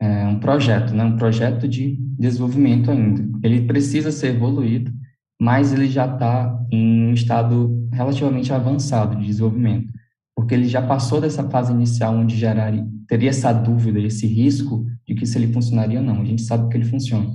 é, 0.00 0.26
um 0.26 0.38
projeto, 0.38 0.94
né? 0.94 1.04
um 1.04 1.16
projeto 1.16 1.66
de 1.66 1.96
desenvolvimento 2.18 2.90
ainda. 2.90 3.26
Ele 3.42 3.66
precisa 3.66 4.12
ser 4.12 4.34
evoluído 4.34 4.92
mas 5.40 5.72
ele 5.72 5.88
já 5.88 6.12
está 6.12 6.66
em 6.70 7.06
um 7.06 7.12
estado 7.12 7.88
relativamente 7.92 8.52
avançado 8.52 9.16
de 9.16 9.26
desenvolvimento, 9.26 9.92
porque 10.34 10.54
ele 10.54 10.66
já 10.66 10.82
passou 10.82 11.20
dessa 11.20 11.48
fase 11.48 11.72
inicial 11.72 12.14
onde 12.14 12.36
geraria, 12.36 12.86
teria 13.06 13.30
essa 13.30 13.52
dúvida, 13.52 14.00
esse 14.00 14.26
risco 14.26 14.84
de 15.06 15.14
que 15.14 15.24
se 15.24 15.38
ele 15.38 15.52
funcionaria 15.52 16.00
ou 16.00 16.04
não. 16.04 16.20
A 16.20 16.24
gente 16.24 16.42
sabe 16.42 16.68
que 16.68 16.76
ele 16.76 16.84
funciona. 16.84 17.30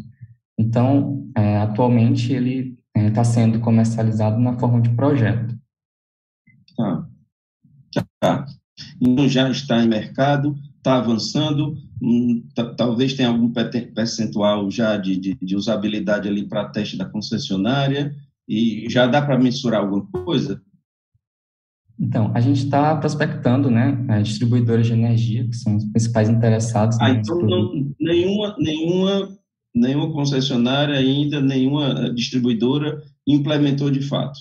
Então, 0.59 1.29
é, 1.35 1.57
atualmente 1.57 2.31
ele 2.33 2.77
está 2.95 3.21
é, 3.21 3.25
sendo 3.25 3.59
comercializado 3.59 4.39
na 4.39 4.53
forma 4.59 4.81
de 4.81 4.89
projeto. 4.89 5.57
Tá. 6.75 7.07
tá. 8.19 8.45
Então 8.99 9.27
já 9.29 9.49
está 9.49 9.81
em 9.81 9.87
mercado, 9.87 10.55
está 10.83 10.97
avançando, 10.97 11.77
hum, 12.01 12.45
talvez 12.75 13.13
tenha 13.13 13.29
algum 13.29 13.51
percentual 13.95 14.69
já 14.69 14.97
de, 14.97 15.15
de, 15.15 15.37
de 15.41 15.55
usabilidade 15.55 16.27
ali 16.27 16.45
para 16.45 16.67
teste 16.67 16.97
da 16.97 17.05
concessionária, 17.05 18.13
e 18.47 18.85
já 18.89 19.07
dá 19.07 19.21
para 19.21 19.39
mensurar 19.39 19.81
alguma 19.81 20.05
coisa? 20.07 20.61
Então, 21.97 22.31
a 22.35 22.41
gente 22.41 22.65
está 22.65 22.97
prospectando, 22.97 23.71
né, 23.71 24.05
as 24.09 24.27
distribuidoras 24.27 24.87
de 24.87 24.93
energia, 24.93 25.47
que 25.47 25.55
são 25.55 25.77
os 25.77 25.85
principais 25.85 26.27
interessados. 26.27 26.97
Ah, 26.99 27.11
então 27.11 27.39
não, 27.41 27.93
nenhuma, 27.97 28.55
nenhuma, 28.59 29.37
nenhuma 29.73 30.11
concessionária 30.11 30.95
ainda, 30.95 31.39
nenhuma 31.39 32.13
distribuidora 32.13 33.01
implementou 33.25 33.89
de 33.89 34.01
fato? 34.01 34.37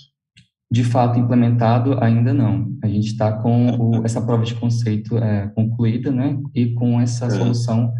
De 0.72 0.82
fato 0.82 1.18
implementado 1.18 2.02
ainda 2.02 2.32
não. 2.32 2.74
A 2.82 2.88
gente 2.88 3.08
está 3.08 3.30
com 3.30 3.76
o, 3.76 4.06
essa 4.06 4.22
prova 4.22 4.42
de 4.42 4.54
conceito 4.54 5.18
é, 5.18 5.48
concluída, 5.48 6.10
né, 6.10 6.40
e 6.54 6.72
com 6.72 6.98
essa 6.98 7.26
é. 7.26 7.30
solução 7.30 7.92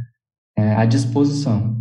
é, 0.56 0.74
à 0.74 0.86
disposição. 0.86 1.76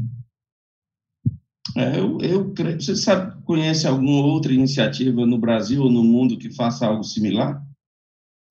É, 1.77 1.97
eu, 1.97 2.17
eu 2.19 2.54
creio, 2.54 2.82
você 2.82 2.93
sabe, 2.97 3.41
conhece 3.45 3.88
alguma 3.88 4.25
outra 4.25 4.51
iniciativa 4.51 5.25
no 5.25 5.38
Brasil 5.38 5.82
ou 5.82 5.89
no 5.89 6.04
mundo 6.04 6.38
que 6.38 6.54
faça 6.54 6.86
algo 6.86 7.06
similar? 7.06 7.63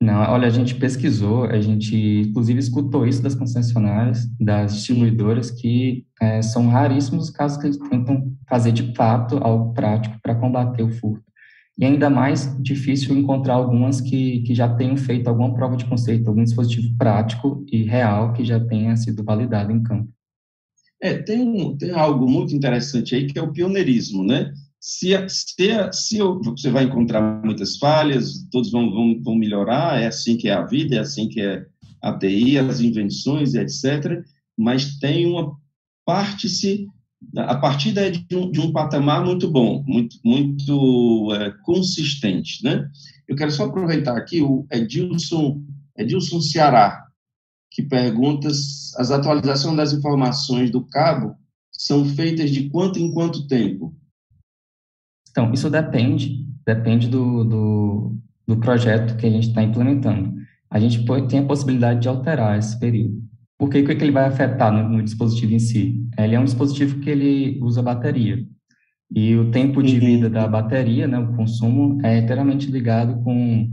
Não, 0.03 0.23
olha, 0.33 0.47
a 0.47 0.51
gente 0.51 0.75
pesquisou, 0.77 1.45
a 1.45 1.61
gente 1.61 1.95
inclusive 2.27 2.59
escutou 2.59 3.07
isso 3.07 3.23
das 3.23 3.35
concessionárias, 3.35 4.27
das 4.41 4.73
distribuidoras, 4.73 5.51
que 5.51 6.07
é, 6.19 6.41
são 6.41 6.69
raríssimos 6.69 7.25
os 7.25 7.31
casos 7.31 7.59
que 7.59 7.67
eles 7.67 7.77
tentam 7.77 8.33
fazer 8.49 8.73
de 8.73 8.95
fato 8.95 9.37
algo 9.43 9.75
prático 9.75 10.19
para 10.23 10.35
combater 10.35 10.83
o 10.83 10.91
furto 10.91 11.30
e 11.81 11.85
ainda 11.87 12.11
mais 12.11 12.55
difícil 12.63 13.17
encontrar 13.17 13.55
algumas 13.55 14.03
que, 14.03 14.41
que 14.41 14.55
já 14.55 14.69
tenham 14.69 14.99
feito 14.99 15.29
alguma 15.29 15.55
prova 15.55 15.79
de 15.79 15.87
conceito, 15.87 16.29
algum 16.29 16.45
dispositivo 16.45 16.95
prático 16.99 17.65
e 17.73 17.85
real 17.85 18.35
que 18.35 18.45
já 18.45 18.61
tenha 18.61 18.95
sido 18.97 19.25
validado 19.25 19.73
em 19.73 19.83
campo. 19.83 20.13
É, 21.03 21.15
tem, 21.15 21.79
tem 21.79 21.93
algo 21.93 22.29
muito 22.29 22.55
interessante 22.55 23.15
aí 23.15 23.27
que 23.27 23.39
é 23.39 23.43
o 23.43 23.51
pioneirismo, 23.51 24.23
né? 24.23 24.53
Se, 24.79 25.09
se, 25.29 25.93
se 25.93 26.19
você 26.45 26.71
vai 26.71 26.85
encontrar 26.85 27.43
muitas 27.43 27.79
falhas, 27.79 28.47
todos 28.53 28.71
vão, 28.71 28.91
vão, 28.91 29.19
vão 29.23 29.35
melhorar, 29.35 30.03
é 30.03 30.07
assim 30.07 30.37
que 30.37 30.49
é 30.49 30.53
a 30.53 30.67
vida, 30.67 30.97
é 30.97 30.99
assim 30.99 31.29
que 31.29 31.41
é 31.41 31.65
a 32.03 32.13
TI, 32.13 32.59
as 32.59 32.81
invenções, 32.81 33.55
etc. 33.55 34.23
Mas 34.57 34.99
tem 34.99 35.25
uma 35.25 35.57
parte-se 36.05 36.87
a 37.37 37.57
partida 37.57 38.11
de 38.11 38.37
um, 38.37 38.51
de 38.51 38.61
um 38.61 38.73
patamar 38.73 39.25
muito 39.25 39.51
bom, 39.51 39.85
muito, 39.87 40.17
muito 40.25 41.35
é, 41.35 41.51
consistente, 41.63 42.65
né? 42.65 42.89
Eu 43.29 43.37
quero 43.37 43.51
só 43.51 43.65
aproveitar 43.65 44.17
aqui 44.17 44.43
o 44.43 44.67
Edilson, 44.71 45.63
Edilson 45.97 46.41
Ceará, 46.41 47.07
que 47.71 47.83
pergunta 47.83 48.49
as 48.49 49.11
atualizações 49.11 49.77
das 49.77 49.93
informações 49.93 50.71
do 50.71 50.85
cabo 50.85 51.37
são 51.71 52.05
feitas 52.05 52.51
de 52.51 52.69
quanto 52.69 52.99
em 52.99 53.13
quanto 53.13 53.47
tempo? 53.47 53.95
Então, 55.31 55.53
isso 55.53 55.71
depende, 55.71 56.45
depende 56.67 57.09
do, 57.09 57.45
do, 57.45 58.17
do 58.47 58.57
projeto 58.57 59.17
que 59.17 59.27
a 59.27 59.31
gente 59.31 59.49
está 59.49 59.63
implementando. 59.63 60.35
A 60.69 60.81
gente 60.81 61.05
tem 61.29 61.41
a 61.41 61.47
possibilidade 61.47 62.01
de 62.01 62.09
alterar 62.09 62.59
esse 62.59 62.79
período. 62.79 63.20
Por 63.61 63.69
que, 63.69 63.83
que 63.83 63.93
ele 63.93 64.11
vai 64.11 64.25
afetar 64.25 64.73
no, 64.73 64.89
no, 64.89 65.03
dispositivo 65.03 65.53
em 65.53 65.59
si? 65.59 66.03
Ele 66.19 66.35
é 66.35 66.41
um 66.41 66.47
dispositivo 66.47 66.99
que 66.99 67.11
ele 67.11 67.59
usa 67.61 67.83
bateria. 67.83 68.43
E 69.15 69.37
o 69.37 69.51
tempo 69.51 69.83
de 69.83 69.97
uhum. 69.97 70.01
vida 70.01 70.31
da 70.31 70.49
bateria, 70.49 71.07
né, 71.07 71.19
o 71.19 71.35
consumo, 71.35 71.99
é 72.03 72.17
inteiramente 72.17 72.71
ligado 72.71 73.23
com, 73.23 73.71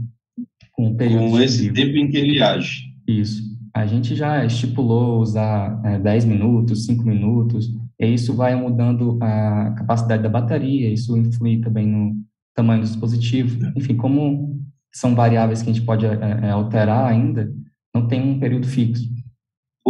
com 0.72 0.88
o 0.88 0.94
período 0.94 1.30
com 1.30 1.40
esse 1.40 1.72
tempo 1.72 1.96
em 1.96 2.10
que 2.10 2.18
ele 2.18 2.42
age. 2.42 2.82
Isso. 3.08 3.42
A 3.74 3.86
gente 3.86 4.14
já 4.14 4.44
estipulou 4.44 5.22
usar 5.22 5.80
é, 5.82 5.98
10 5.98 6.26
minutos, 6.26 6.84
5 6.84 7.02
minutos, 7.02 7.72
e 7.98 8.12
isso 8.12 8.34
vai 8.34 8.54
mudando 8.54 9.18
a 9.22 9.70
capacidade 9.70 10.22
da 10.22 10.28
bateria, 10.28 10.92
isso 10.92 11.16
influi 11.16 11.62
também 11.62 11.86
no 11.86 12.14
tamanho 12.54 12.82
do 12.82 12.88
dispositivo. 12.88 13.72
Enfim, 13.74 13.96
como 13.96 14.60
são 14.92 15.14
variáveis 15.14 15.62
que 15.62 15.70
a 15.70 15.72
gente 15.72 15.86
pode 15.86 16.04
é, 16.04 16.10
é 16.42 16.50
alterar 16.50 17.10
ainda, 17.10 17.50
não 17.94 18.06
tem 18.06 18.20
um 18.20 18.38
período 18.38 18.66
fixo. 18.66 19.08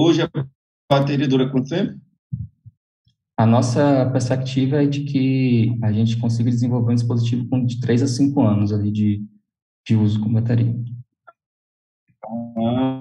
Hoje 0.00 0.22
a 0.22 0.30
bateria 0.88 1.26
dura 1.26 1.50
quanto 1.50 1.70
tempo? 1.70 2.00
A 3.36 3.44
nossa 3.44 4.08
perspectiva 4.12 4.84
é 4.84 4.86
de 4.86 5.00
que 5.00 5.76
a 5.82 5.90
gente 5.90 6.18
consiga 6.18 6.48
desenvolver 6.48 6.92
um 6.92 6.94
dispositivo 6.94 7.48
com 7.48 7.66
de 7.66 7.80
3 7.80 8.04
a 8.04 8.06
5 8.06 8.40
anos 8.40 8.72
ali 8.72 8.92
de, 8.92 9.24
de 9.84 9.96
uso 9.96 10.20
com 10.20 10.32
bateria. 10.32 10.72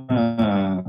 Ah, 0.09 0.83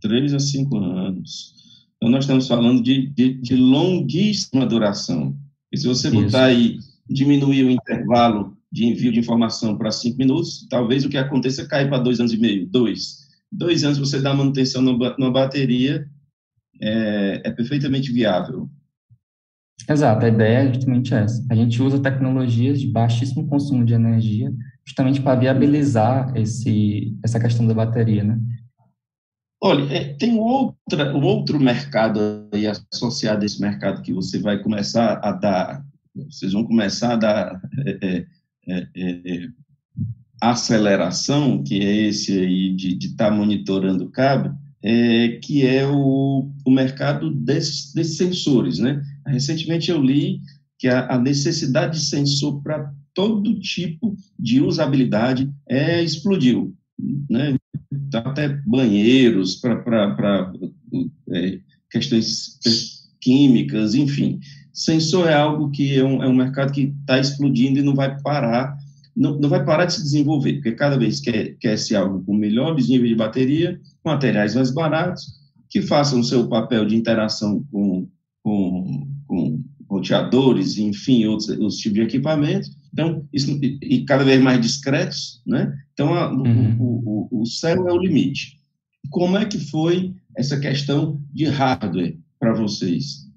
3 0.00 0.32
a 0.32 0.38
5 0.38 0.78
anos. 0.78 1.52
Então, 1.96 2.08
nós 2.08 2.24
estamos 2.24 2.48
falando 2.48 2.82
de, 2.82 3.08
de, 3.08 3.34
de 3.34 3.54
longuíssima 3.54 4.64
duração. 4.64 5.36
E 5.70 5.76
se 5.76 5.86
você 5.86 6.08
Isso. 6.08 6.22
botar 6.22 6.46
aí, 6.46 6.78
diminuir 7.06 7.64
o 7.64 7.70
intervalo 7.70 8.56
de 8.72 8.86
envio 8.86 9.12
de 9.12 9.18
informação 9.18 9.76
para 9.76 9.90
5 9.90 10.16
minutos, 10.16 10.66
talvez 10.70 11.04
o 11.04 11.10
que 11.10 11.18
aconteça 11.18 11.60
é 11.60 11.66
cair 11.66 11.90
para 11.90 12.02
2 12.02 12.18
anos 12.18 12.32
e 12.32 12.38
meio, 12.38 12.66
2 12.66 13.27
dois 13.50 13.84
anos 13.84 13.98
você 13.98 14.20
dá 14.20 14.34
manutenção 14.34 14.82
numa 14.82 15.30
bateria 15.30 16.06
é, 16.80 17.42
é 17.44 17.50
perfeitamente 17.50 18.12
viável. 18.12 18.68
Exato, 19.88 20.26
a 20.26 20.28
ideia 20.28 20.68
é 20.68 20.72
justamente 20.72 21.14
essa. 21.14 21.44
A 21.50 21.54
gente 21.54 21.80
usa 21.82 22.02
tecnologias 22.02 22.80
de 22.80 22.86
baixíssimo 22.86 23.46
consumo 23.46 23.84
de 23.84 23.94
energia 23.94 24.52
justamente 24.86 25.20
para 25.20 25.38
viabilizar 25.38 26.34
esse, 26.36 27.16
essa 27.22 27.38
questão 27.38 27.66
da 27.66 27.74
bateria, 27.74 28.24
né? 28.24 28.38
Olha, 29.60 29.92
é, 29.92 30.14
tem 30.14 30.38
outra, 30.38 31.14
um 31.16 31.22
outro 31.22 31.58
mercado 31.58 32.48
aí 32.52 32.66
associado 32.66 33.42
a 33.42 33.46
esse 33.46 33.60
mercado 33.60 34.02
que 34.02 34.12
você 34.12 34.38
vai 34.38 34.62
começar 34.62 35.18
a 35.22 35.32
dar, 35.32 35.84
vocês 36.30 36.52
vão 36.52 36.64
começar 36.64 37.14
a 37.14 37.16
dar 37.16 37.60
é, 37.86 38.06
é, 38.06 38.26
é, 38.68 38.86
é 38.96 39.48
aceleração, 40.40 41.62
que 41.62 41.80
é 41.80 42.08
esse 42.08 42.38
aí 42.38 42.74
de 42.74 42.96
estar 42.98 43.30
tá 43.30 43.30
monitorando 43.30 44.04
o 44.04 44.10
cabo, 44.10 44.56
é, 44.82 45.38
que 45.42 45.66
é 45.66 45.86
o, 45.86 46.48
o 46.64 46.70
mercado 46.70 47.30
desses, 47.30 47.92
desses 47.92 48.16
sensores, 48.16 48.78
né? 48.78 49.02
Recentemente 49.26 49.90
eu 49.90 50.00
li 50.00 50.40
que 50.78 50.88
a, 50.88 51.14
a 51.14 51.18
necessidade 51.18 51.98
de 51.98 52.04
sensor 52.04 52.62
para 52.62 52.92
todo 53.12 53.58
tipo 53.58 54.16
de 54.38 54.60
usabilidade 54.60 55.50
é, 55.68 56.02
explodiu. 56.02 56.72
Né? 57.28 57.56
Até 58.14 58.48
banheiros 58.64 59.56
para 59.56 60.52
é, 61.32 61.58
questões 61.90 62.58
químicas, 63.20 63.96
enfim. 63.96 64.38
Sensor 64.72 65.28
é 65.28 65.34
algo 65.34 65.70
que 65.70 65.96
é 65.96 66.04
um, 66.04 66.22
é 66.22 66.28
um 66.28 66.34
mercado 66.34 66.72
que 66.72 66.94
está 67.00 67.18
explodindo 67.18 67.80
e 67.80 67.82
não 67.82 67.94
vai 67.94 68.20
parar, 68.22 68.78
não, 69.18 69.38
não 69.38 69.48
vai 69.48 69.64
parar 69.64 69.86
de 69.86 69.94
se 69.94 70.02
desenvolver, 70.02 70.54
porque 70.54 70.72
cada 70.72 70.96
vez 70.96 71.18
quer, 71.20 71.56
quer 71.58 71.76
se 71.76 71.96
algo 71.96 72.22
com 72.24 72.34
melhores 72.34 72.88
níveis 72.88 73.10
de 73.10 73.16
bateria, 73.16 73.80
materiais 74.04 74.54
mais 74.54 74.70
baratos, 74.70 75.26
que 75.68 75.82
façam 75.82 76.20
o 76.20 76.24
seu 76.24 76.48
papel 76.48 76.86
de 76.86 76.96
interação 76.96 77.64
com, 77.70 78.08
com, 78.42 79.08
com 79.26 79.60
roteadores, 79.90 80.78
enfim, 80.78 81.26
outros, 81.26 81.48
outros 81.48 81.78
tipos 81.78 81.98
de 81.98 82.04
equipamentos, 82.04 82.70
então, 82.92 83.26
isso, 83.32 83.50
e, 83.62 83.78
e 83.82 84.04
cada 84.04 84.24
vez 84.24 84.40
mais 84.40 84.60
discretos, 84.60 85.42
né? 85.46 85.76
Então, 85.92 86.14
a, 86.14 86.32
uhum. 86.32 86.76
o, 86.78 87.28
o, 87.30 87.42
o 87.42 87.46
céu 87.46 87.88
é 87.88 87.92
o 87.92 87.98
limite. 87.98 88.58
Como 89.10 89.36
é 89.36 89.44
que 89.44 89.58
foi 89.58 90.14
essa 90.36 90.58
questão 90.58 91.20
de 91.32 91.44
hardware 91.44 92.16
para 92.38 92.54
vocês? 92.54 93.28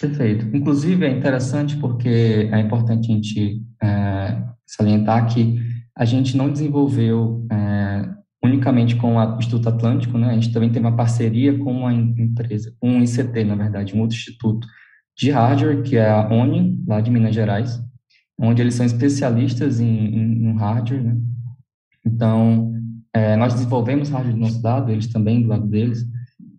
Perfeito. 0.00 0.44
Inclusive, 0.54 1.06
é 1.06 1.16
interessante 1.16 1.76
porque 1.78 2.48
é 2.52 2.60
importante 2.60 3.10
a 3.10 3.14
gente 3.14 3.62
é, 3.82 4.42
salientar 4.66 5.26
que 5.26 5.60
a 5.96 6.04
gente 6.04 6.36
não 6.36 6.50
desenvolveu 6.50 7.46
é, 7.50 8.08
unicamente 8.44 8.96
com 8.96 9.16
o 9.16 9.38
Instituto 9.38 9.68
Atlântico, 9.68 10.18
né? 10.18 10.30
A 10.30 10.34
gente 10.34 10.52
também 10.52 10.70
tem 10.70 10.80
uma 10.80 10.96
parceria 10.96 11.58
com 11.58 11.72
uma 11.72 11.92
empresa, 11.92 12.74
um 12.82 13.00
ICT, 13.02 13.44
na 13.44 13.54
verdade, 13.54 13.94
um 13.94 14.00
outro 14.00 14.16
instituto 14.16 14.66
de 15.16 15.30
hardware, 15.30 15.82
que 15.82 15.96
é 15.96 16.10
a 16.10 16.28
ONI, 16.28 16.82
lá 16.86 17.00
de 17.00 17.10
Minas 17.10 17.34
Gerais, 17.34 17.82
onde 18.38 18.60
eles 18.60 18.74
são 18.74 18.84
especialistas 18.84 19.80
em, 19.80 19.86
em, 19.86 20.50
em 20.50 20.56
hardware, 20.56 21.02
né? 21.02 21.16
Então, 22.04 22.74
é, 23.12 23.34
nós 23.36 23.54
desenvolvemos 23.54 24.10
hardware 24.10 24.34
do 24.34 24.40
nosso 24.40 24.62
lado, 24.62 24.92
eles 24.92 25.08
também 25.08 25.42
do 25.42 25.48
lado 25.48 25.66
deles, 25.66 26.06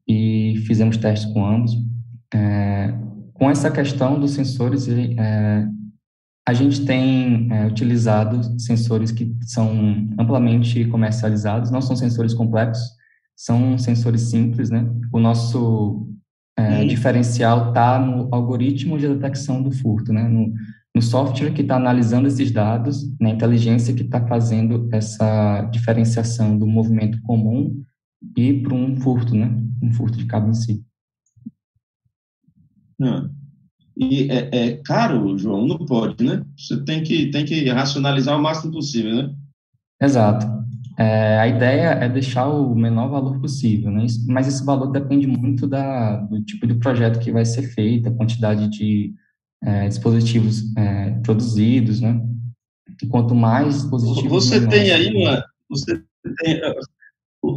e 0.08 0.56
fizemos 0.66 0.98
testes 0.98 1.32
com 1.32 1.46
ambos. 1.46 1.72
É, 2.34 2.94
com 3.34 3.50
essa 3.50 3.70
questão 3.70 4.20
dos 4.20 4.32
sensores, 4.32 4.88
é, 4.90 5.68
a 6.48 6.54
gente 6.54 6.86
tem 6.86 7.52
é, 7.52 7.68
utilizado 7.68 8.58
sensores 8.58 9.12
que 9.12 9.36
são 9.42 9.70
amplamente 10.18 10.86
comercializados, 10.86 11.70
não 11.70 11.82
são 11.82 11.94
sensores 11.94 12.34
complexos, 12.34 12.90
são 13.36 13.78
sensores 13.78 14.22
simples, 14.22 14.70
né? 14.70 14.90
O 15.12 15.20
nosso 15.20 16.08
é, 16.58 16.86
diferencial 16.86 17.68
está 17.68 18.00
no 18.00 18.34
algoritmo 18.34 18.98
de 18.98 19.10
detecção 19.10 19.62
do 19.62 19.72
furto, 19.72 20.14
né? 20.14 20.26
No, 20.26 20.54
no 20.96 21.02
software 21.02 21.52
que 21.52 21.64
está 21.64 21.76
analisando 21.76 22.30
esses 22.30 22.50
dados, 22.50 23.14
na 23.20 23.30
inteligência 23.30 23.94
que 23.94 24.04
está 24.04 24.26
fazendo 24.26 24.88
essa 24.94 25.64
diferenciação 25.64 26.58
do 26.58 26.66
movimento 26.66 27.22
comum 27.24 27.84
e 28.38 28.54
para 28.62 28.74
um 28.74 28.96
furto, 28.96 29.36
né? 29.36 29.54
Um 29.84 29.92
furto 29.92 30.18
de 30.18 30.26
cabo 30.26 30.50
em 30.50 30.54
si. 30.54 30.82
Ah. 33.02 33.30
E 34.00 34.30
é, 34.32 34.50
é, 34.52 34.78
caro, 34.84 35.38
João? 35.38 35.68
Não 35.68 35.78
pode, 35.80 36.24
né? 36.24 36.44
Você 36.56 36.84
tem 36.84 37.02
que, 37.02 37.32
tem 37.32 37.44
que 37.44 37.68
racionalizar 37.70 38.38
o 38.38 38.42
máximo 38.42 38.74
possível, 38.74 39.16
né? 39.16 39.36
Exato. 40.00 40.46
É, 41.00 41.40
a 41.40 41.48
ideia 41.48 41.90
é 41.90 42.08
deixar 42.08 42.48
o 42.48 42.76
menor 42.76 43.10
valor 43.10 43.40
possível, 43.40 43.92
né? 43.92 44.06
mas 44.28 44.48
esse 44.48 44.66
valor 44.66 44.92
depende 44.92 45.28
muito 45.28 45.68
da, 45.68 46.18
do 46.18 46.42
tipo 46.44 46.66
de 46.66 46.74
projeto 46.74 47.20
que 47.20 47.32
vai 47.32 47.46
ser 47.46 47.64
feito, 47.74 48.10
a 48.10 48.14
quantidade 48.14 48.68
de 48.68 49.14
é, 49.64 49.88
dispositivos 49.88 50.76
é, 50.76 51.12
produzidos, 51.22 52.02
né? 52.02 52.20
E 53.02 53.06
quanto 53.06 53.36
mais 53.36 53.76
dispositivos... 53.76 54.46
Você 54.46 54.68
tem 54.68 54.92
aí 54.92 55.14
uma... 55.16 55.44
Você 55.70 56.04
tem, 56.40 56.62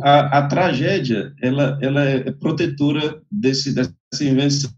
a, 0.03 0.38
a, 0.38 0.46
tragédia, 0.46 1.33
ela, 1.40 1.79
ela 1.81 2.05
é 2.05 2.31
protetora 2.33 3.22
desse, 3.31 3.74
dessa 3.74 3.94
invenção. 4.22 4.70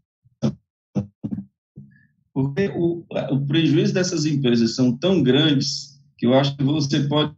Porque 2.33 2.69
o, 2.75 3.05
o 3.31 3.47
prejuízo 3.47 3.93
dessas 3.93 4.25
empresas 4.25 4.75
são 4.75 4.97
tão 4.97 5.23
grandes 5.23 6.01
que 6.17 6.27
eu 6.27 6.35
acho 6.35 6.57
que 6.57 6.65
você 6.65 7.01
pode 7.01 7.35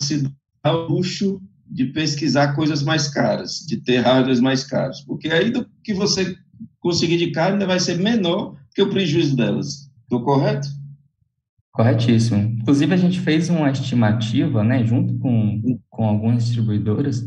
se 0.00 0.22
dar 0.62 0.76
o 0.76 0.88
luxo 0.88 1.40
de 1.66 1.86
pesquisar 1.86 2.54
coisas 2.54 2.82
mais 2.82 3.08
caras, 3.08 3.64
de 3.66 3.78
ter 3.78 3.98
hardwares 3.98 4.40
mais 4.40 4.64
caros, 4.64 5.02
porque 5.02 5.28
aí 5.28 5.50
do 5.50 5.66
que 5.82 5.92
você 5.92 6.36
conseguir 6.80 7.18
de 7.18 7.30
caro 7.30 7.54
ainda 7.54 7.66
vai 7.66 7.80
ser 7.80 7.98
menor 7.98 8.56
que 8.74 8.82
o 8.82 8.88
prejuízo 8.88 9.36
delas. 9.36 9.90
Estou 10.02 10.22
correto? 10.22 10.68
Corretíssimo. 11.72 12.56
Inclusive, 12.60 12.94
a 12.94 12.96
gente 12.96 13.20
fez 13.20 13.48
uma 13.48 13.70
estimativa, 13.70 14.64
né, 14.64 14.84
junto 14.84 15.14
com, 15.18 15.78
com 15.88 16.04
algumas 16.06 16.44
distribuidoras, 16.44 17.24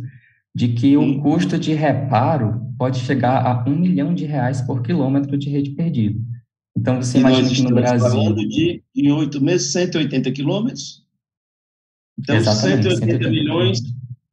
de 0.54 0.69
que 0.69 0.97
o 0.97 1.21
custo 1.21 1.58
de 1.58 1.74
reparo 1.74 2.62
pode 2.78 3.00
chegar 3.00 3.45
a 3.45 3.69
um 3.69 3.78
milhão 3.78 4.13
de 4.13 4.26
reais 4.26 4.62
por 4.62 4.82
quilômetro 4.82 5.38
de 5.38 5.50
rede 5.50 5.71
perdida. 5.71 6.19
Então, 6.78 7.02
você 7.02 7.18
e 7.18 7.22
imagina 7.22 7.50
que 7.50 7.62
no 7.64 7.76
Brasil... 7.76 8.10
falando 8.10 8.48
de, 8.48 8.84
em 8.96 9.12
oito 9.12 9.42
meses, 9.42 9.72
180 9.72 10.32
quilômetros? 10.32 11.06
Então, 12.20 12.36
Exatamente, 12.36 12.84
180, 12.84 13.06
180 13.06 13.30
milhões 13.30 13.80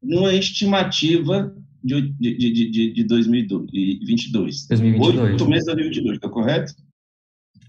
numa 0.03 0.33
estimativa 0.33 1.55
de, 1.83 2.13
de, 2.13 2.37
de, 2.37 2.71
de, 2.71 2.93
de 2.93 3.05
2022. 3.05 4.67
2022. 4.67 5.31
Oito 5.33 5.49
meses 5.49 5.65
de 5.67 5.75
2022, 5.75 6.17
está 6.17 6.29
correto? 6.29 6.75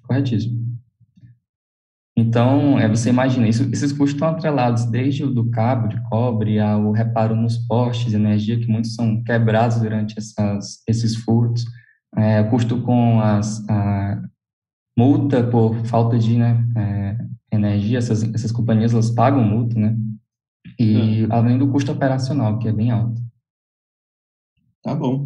Corretíssimo. 0.03 0.69
Então, 2.19 2.77
é, 2.77 2.87
você 2.87 3.09
imagina, 3.09 3.47
isso, 3.47 3.63
esses 3.71 3.93
custos 3.93 4.15
estão 4.15 4.27
atrelados 4.27 4.83
desde 4.85 5.23
o 5.23 5.33
do 5.33 5.49
cabo 5.49 5.87
de 5.87 6.01
cobre 6.09 6.59
ao 6.59 6.91
reparo 6.91 7.33
nos 7.33 7.57
postes 7.57 8.13
energia, 8.13 8.59
que 8.59 8.67
muitos 8.67 8.93
são 8.93 9.23
quebrados 9.23 9.79
durante 9.79 10.17
essas, 10.17 10.83
esses 10.85 11.15
furtos, 11.15 11.63
é, 12.17 12.43
custo 12.43 12.81
com 12.81 13.21
as, 13.21 13.65
a 13.69 14.21
multa 14.99 15.41
por 15.41 15.85
falta 15.85 16.19
de 16.19 16.35
né, 16.35 16.61
é, 16.75 17.55
energia, 17.55 17.99
essas, 17.99 18.21
essas 18.33 18.51
companhias 18.51 18.91
elas 18.91 19.09
pagam 19.09 19.41
multa, 19.41 19.79
né? 19.79 19.97
E 20.77 21.23
hum. 21.23 21.27
além 21.29 21.57
do 21.57 21.69
custo 21.69 21.93
operacional, 21.93 22.59
que 22.59 22.67
é 22.67 22.73
bem 22.73 22.91
alto. 22.91 23.21
Tá 24.83 24.93
bom. 24.93 25.25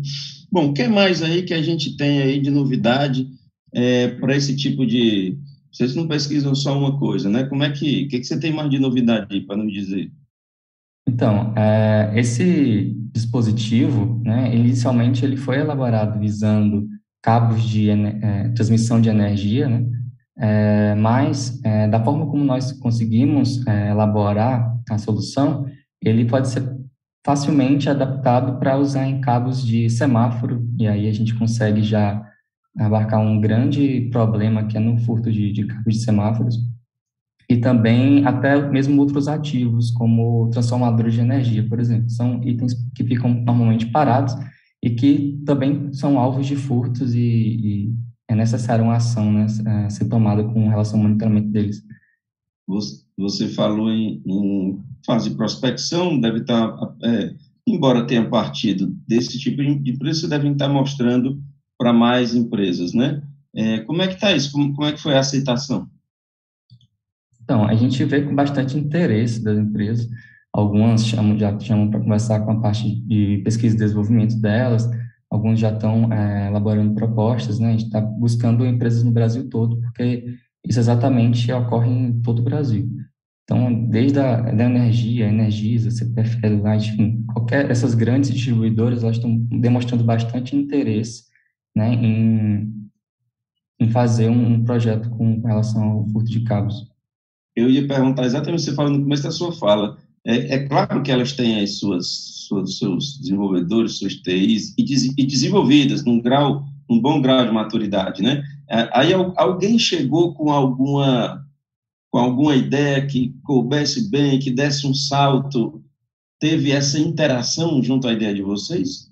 Bom, 0.52 0.70
o 0.70 0.74
que 0.74 0.88
mais 0.88 1.24
aí 1.24 1.42
que 1.42 1.56
a 1.56 1.62
gente 1.62 1.98
tem 1.98 2.22
aí 2.22 2.40
de 2.40 2.52
novidade 2.52 3.28
é, 3.74 4.10
para 4.10 4.36
esse 4.36 4.56
tipo 4.56 4.86
de. 4.86 5.40
Vocês 5.72 5.96
não 5.96 6.08
pesquisam 6.08 6.54
só 6.54 6.78
uma 6.78 7.00
coisa, 7.00 7.28
né? 7.28 7.46
Como 7.46 7.64
é 7.64 7.72
que. 7.72 8.04
O 8.04 8.08
que, 8.10 8.20
que 8.20 8.26
você 8.26 8.40
tem 8.40 8.54
mais 8.54 8.70
de 8.70 8.78
novidade 8.78 9.28
aí 9.32 9.42
para 9.42 9.58
nos 9.58 9.74
dizer? 9.74 10.12
Então, 11.08 11.54
é, 11.56 12.12
esse 12.16 12.96
dispositivo, 13.12 14.20
né, 14.24 14.56
inicialmente 14.56 15.26
ele 15.26 15.38
foi 15.38 15.58
elaborado 15.58 16.20
visando 16.20 16.88
cabos 17.24 17.64
de 17.64 17.90
é, 17.90 18.50
transmissão 18.50 19.02
de 19.02 19.10
energia, 19.10 19.68
né, 19.68 19.86
é, 20.38 20.94
mas 20.96 21.60
é, 21.64 21.88
da 21.88 22.04
forma 22.04 22.28
como 22.28 22.44
nós 22.44 22.72
conseguimos 22.74 23.66
é, 23.66 23.92
elaborar 23.92 24.78
a 24.90 24.98
solução, 24.98 25.66
ele 26.02 26.26
pode 26.26 26.50
ser 26.50 26.64
facilmente 27.26 27.90
adaptado 27.90 28.60
para 28.60 28.78
usar 28.78 29.08
em 29.08 29.22
cabos 29.22 29.66
de 29.66 29.90
semáforo, 29.90 30.68
e 30.78 30.86
aí 30.86 31.08
a 31.08 31.14
gente 31.14 31.34
consegue 31.34 31.82
já 31.82 32.22
abarcar 32.78 33.22
um 33.22 33.40
grande 33.40 34.10
problema 34.12 34.66
que 34.66 34.76
é 34.76 34.80
no 34.80 34.98
furto 35.00 35.32
de, 35.32 35.54
de 35.54 35.66
cabos 35.66 35.94
de 35.94 36.02
semáforos 36.02 36.58
e 37.50 37.58
também 37.58 38.26
até 38.26 38.60
mesmo 38.70 39.00
outros 39.00 39.28
ativos, 39.28 39.92
como 39.92 40.50
transformadores 40.50 41.14
de 41.14 41.22
energia, 41.22 41.66
por 41.68 41.80
exemplo. 41.80 42.10
São 42.10 42.42
itens 42.44 42.74
que 42.96 43.04
ficam 43.04 43.32
normalmente 43.32 43.86
parados 43.86 44.36
e 44.84 44.90
que 44.90 45.42
também 45.46 45.94
são 45.94 46.20
alvos 46.20 46.46
de 46.46 46.58
furtos 46.58 47.16
e, 47.16 47.22
e 47.22 47.96
é 48.28 48.36
necessário 48.36 48.84
uma 48.84 48.98
ação 48.98 49.32
né, 49.32 49.48
ser 49.90 50.10
tomada 50.10 50.44
com 50.44 50.68
relação 50.68 51.00
ao 51.00 51.04
monitoramento 51.08 51.48
deles. 51.48 51.82
Você 53.18 53.48
falou 53.48 53.90
em, 53.90 54.22
em 54.26 54.84
fase 55.06 55.30
de 55.30 55.38
prospecção, 55.38 56.20
deve 56.20 56.40
estar, 56.40 56.76
é, 57.02 57.34
embora 57.66 58.06
tenha 58.06 58.30
partido 58.30 58.88
desse 59.08 59.40
tipo 59.40 59.64
de 59.64 59.92
empresa, 59.92 60.22
você 60.22 60.28
deve 60.28 60.50
estar 60.50 60.68
mostrando 60.68 61.42
para 61.78 61.94
mais 61.94 62.36
empresas, 62.36 62.94
né? 62.94 63.24
É, 63.56 63.80
como 63.82 64.02
é 64.02 64.08
que 64.08 64.16
está 64.16 64.36
isso? 64.36 64.52
Como, 64.52 64.74
como 64.74 64.88
é 64.88 64.92
que 64.92 65.02
foi 65.02 65.14
a 65.16 65.20
aceitação? 65.20 65.90
Então, 67.42 67.64
a 67.66 67.76
gente 67.76 68.04
vê 68.04 68.22
com 68.22 68.36
bastante 68.36 68.78
interesse 68.78 69.42
das 69.42 69.58
empresas. 69.58 70.10
Algumas 70.54 71.06
chamam, 71.06 71.38
já 71.38 71.60
chamam 71.60 71.90
para 71.90 72.00
conversar 72.00 72.42
com 72.42 72.52
a 72.52 72.60
parte 72.62 72.96
de 73.08 73.42
pesquisa 73.44 73.76
e 73.76 73.80
desenvolvimento 73.80 74.40
delas, 74.40 74.88
alguns 75.30 75.60
já 75.60 75.72
estão 75.72 76.14
é, 76.14 76.48
elaborando 76.48 76.94
propostas, 76.94 77.58
né? 77.58 77.70
A 77.70 77.72
gente 77.72 77.86
está 77.86 78.00
buscando 78.00 78.66
empresas 78.66 79.04
no 79.04 79.12
Brasil 79.12 79.50
todo, 79.50 79.82
porque 79.82 80.38
isso 80.64 80.80
exatamente 80.80 81.52
ocorre 81.52 81.90
em 81.90 82.22
todo 82.22 82.40
o 82.40 82.44
Brasil. 82.44 82.88
Então, 83.44 83.74
desde 83.90 84.20
a 84.20 84.42
da 84.42 84.64
energia, 84.64 85.28
Energisa, 85.28 85.92
CPFL, 85.92 86.66
enfim, 86.76 87.26
qualquer 87.34 87.70
essas 87.70 87.94
grandes 87.94 88.32
distribuidoras, 88.32 89.04
elas 89.04 89.18
estão 89.18 89.36
demonstrando 89.60 90.04
bastante 90.04 90.56
interesse 90.56 91.26
né, 91.76 91.94
em, 91.94 92.90
em 93.80 93.90
fazer 93.90 94.30
um, 94.30 94.54
um 94.54 94.64
projeto 94.64 95.10
com 95.10 95.42
relação 95.42 95.84
ao 95.84 96.08
furto 96.08 96.30
de 96.30 96.44
cabos. 96.44 96.88
Eu 97.56 97.70
ia 97.70 97.88
perguntar 97.88 98.26
exatamente, 98.26 98.64
você 98.64 98.74
falou 98.74 98.92
no 98.92 99.04
começo 99.04 99.24
da 99.24 99.32
sua 99.32 99.52
fala, 99.52 99.98
é, 100.26 100.56
é, 100.56 100.68
claro 100.68 101.04
que 101.04 101.12
elas 101.12 101.34
têm 101.34 101.62
as 101.62 101.78
suas, 101.78 102.08
suas, 102.48 102.78
seus 102.78 103.20
desenvolvedores, 103.20 103.98
suas 103.98 104.16
TIs, 104.16 104.74
e, 104.78 104.84
des, 104.84 105.06
e 105.18 105.26
desenvolvidas 105.26 106.06
num 106.06 106.22
grau, 106.22 106.64
um 106.90 107.00
bom 107.00 107.22
grau 107.22 107.46
de 107.46 107.52
maturidade, 107.52 108.22
né? 108.22 108.42
É, 108.70 108.90
aí 108.94 109.14
alguém 109.14 109.78
chegou 109.78 110.34
com 110.34 110.50
alguma, 110.50 111.46
com 112.10 112.20
alguma 112.20 112.56
ideia 112.56 113.06
que 113.06 113.36
coubesse 113.44 114.10
bem, 114.10 114.40
que 114.40 114.50
desse 114.50 114.88
um 114.88 114.94
salto, 114.94 115.84
teve 116.40 116.72
essa 116.72 116.98
interação 116.98 117.84
junto 117.84 118.08
à 118.08 118.14
ideia 118.14 118.34
de 118.34 118.42
vocês? 118.42 119.12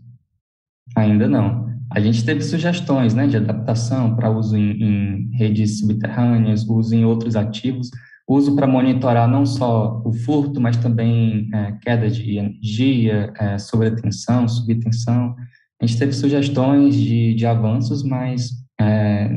Ainda 0.96 1.28
não. 1.28 1.70
A 1.90 2.00
gente 2.00 2.24
teve 2.24 2.42
sugestões, 2.42 3.14
né, 3.14 3.28
de 3.28 3.36
adaptação 3.36 4.16
para 4.16 4.32
uso 4.32 4.56
em, 4.56 4.82
em 4.82 5.30
redes 5.34 5.80
subterrâneas, 5.80 6.66
uso 6.66 6.96
em 6.96 7.04
outros 7.04 7.36
ativos, 7.36 7.92
uso 8.32 8.56
para 8.56 8.68
monitorar 8.68 9.28
não 9.28 9.46
só 9.46 10.02
o 10.06 10.14
furto, 10.14 10.60
mas 10.62 10.78
também 10.78 11.50
é, 11.54 11.72
queda 11.82 12.10
de 12.10 12.38
energia, 12.38 13.34
é, 13.38 13.58
sobretensão, 13.58 14.48
subtensão. 14.48 15.36
A 15.82 15.86
gente 15.86 16.00
teve 16.00 16.14
sugestões 16.14 16.96
de, 16.96 17.34
de 17.34 17.46
avanços, 17.46 18.04
mas 18.04 18.52
é, 18.80 19.30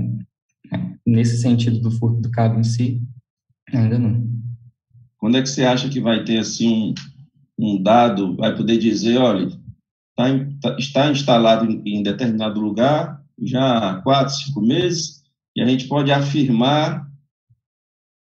nesse 1.07 1.39
sentido 1.39 1.81
do 1.81 1.91
furto 1.91 2.21
do 2.21 2.31
cabo 2.31 2.59
em 2.59 2.65
si, 2.65 3.03
ainda 3.73 3.99
não. 3.99 4.25
Quando 5.19 5.39
é 5.39 5.43
que 5.43 5.49
você 5.49 5.65
acha 5.65 5.89
que 5.89 6.01
vai 6.01 6.23
ter 6.25 6.39
assim 6.39 6.95
um 7.59 7.83
dado, 7.83 8.37
vai 8.37 8.55
poder 8.55 8.79
dizer, 8.79 9.19
olha, 9.19 9.49
tá, 10.17 10.25
tá, 10.61 10.77
está 10.79 11.11
instalado 11.11 11.71
em, 11.71 11.83
em 11.99 12.03
determinado 12.03 12.61
lugar 12.61 13.23
já 13.43 13.91
há 13.91 14.03
quatro, 14.03 14.35
cinco 14.35 14.61
meses, 14.61 15.23
e 15.57 15.63
a 15.63 15.67
gente 15.67 15.89
pode 15.89 16.13
afirmar 16.13 17.09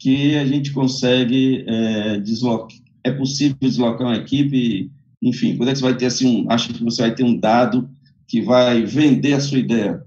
que 0.01 0.35
a 0.37 0.47
gente 0.47 0.73
consegue 0.73 1.63
é, 1.69 2.19
deslocar, 2.19 2.77
é 3.05 3.13
possível 3.13 3.57
deslocar 3.61 4.07
uma 4.07 4.17
equipe, 4.17 4.91
enfim, 5.23 5.57
quando 5.57 5.69
é 5.69 5.73
que 5.73 5.79
você 5.79 5.85
vai 5.85 5.97
ter 5.97 6.07
assim, 6.07 6.27
um, 6.27 6.51
acha 6.51 6.73
que 6.73 6.83
você 6.83 7.03
vai 7.03 7.15
ter 7.15 7.23
um 7.23 7.39
dado 7.39 7.89
que 8.27 8.41
vai 8.41 8.83
vender 8.83 9.35
a 9.35 9.41
sua 9.41 9.59
ideia? 9.59 10.03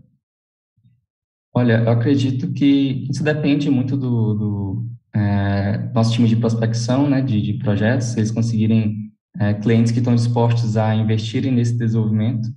Olha, 1.56 1.84
eu 1.84 1.90
acredito 1.92 2.52
que 2.52 3.08
isso 3.10 3.24
depende 3.24 3.70
muito 3.70 3.96
do, 3.96 4.34
do 4.34 4.86
é, 5.16 5.78
nosso 5.94 6.14
time 6.14 6.28
de 6.28 6.38
prospecção, 6.38 7.08
né, 7.08 7.22
de, 7.22 7.40
de 7.40 7.54
projetos, 7.54 8.08
se 8.08 8.20
eles 8.20 8.32
conseguirem 8.32 9.12
é, 9.40 9.54
clientes 9.54 9.92
que 9.92 10.00
estão 10.00 10.16
dispostos 10.16 10.76
a 10.76 10.96
investirem 10.96 11.52
nesse 11.52 11.78
desenvolvimento, 11.78 12.50